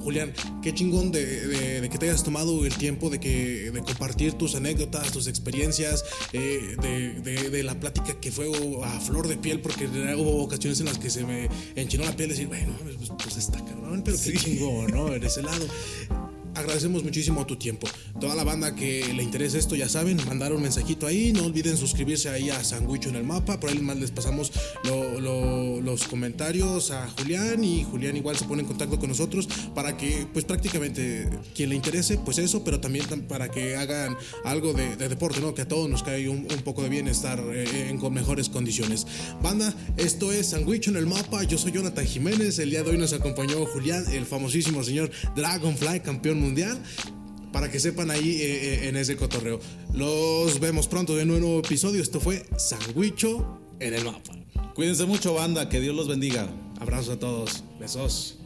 [0.00, 0.32] Julián,
[0.62, 5.12] qué chingón de, que te hayas tomado el tiempo de, que, de compartir tus anécdotas,
[5.12, 6.02] tus experiencias,
[6.32, 8.50] eh, de, la plática que fue
[8.84, 12.30] a flor de piel, porque hubo ocasiones en las que se me enchinó la piel
[12.30, 15.12] decir, bueno, pues, pues está cabrón, pero qué chingón, ¿no?
[15.12, 15.66] En ese lado
[16.56, 17.86] agradecemos muchísimo tu tiempo.
[18.20, 21.32] Toda la banda que le interese esto, ya saben, mandar un mensajito ahí.
[21.32, 23.60] No olviden suscribirse ahí a Sandwich en el mapa.
[23.60, 24.50] Por ahí más les pasamos
[24.82, 30.26] los comentarios a Julián y Julián igual se pone en contacto con nosotros para que,
[30.32, 35.40] pues prácticamente, quien le interese, pues eso, pero también para que hagan algo de, deporte,
[35.40, 35.54] ¿no?
[35.54, 39.06] Que a todos nos cae un, poco de bienestar eh, en mejores condiciones.
[39.42, 41.42] Banda, esto es Sandwich en el mapa.
[41.44, 42.58] Yo soy Jonathan Jiménez.
[42.58, 46.45] El día de hoy nos acompañó Julián, el famosísimo señor Dragonfly, campeón mundial
[47.52, 49.60] para que sepan ahí eh, eh, en ese cotorreo.
[49.94, 52.02] Los vemos pronto en un nuevo episodio.
[52.02, 54.32] Esto fue Sandwicho en el mapa.
[54.74, 55.68] Cuídense mucho, banda.
[55.68, 56.48] Que Dios los bendiga.
[56.78, 57.64] Abrazos a todos.
[57.80, 58.38] Besos.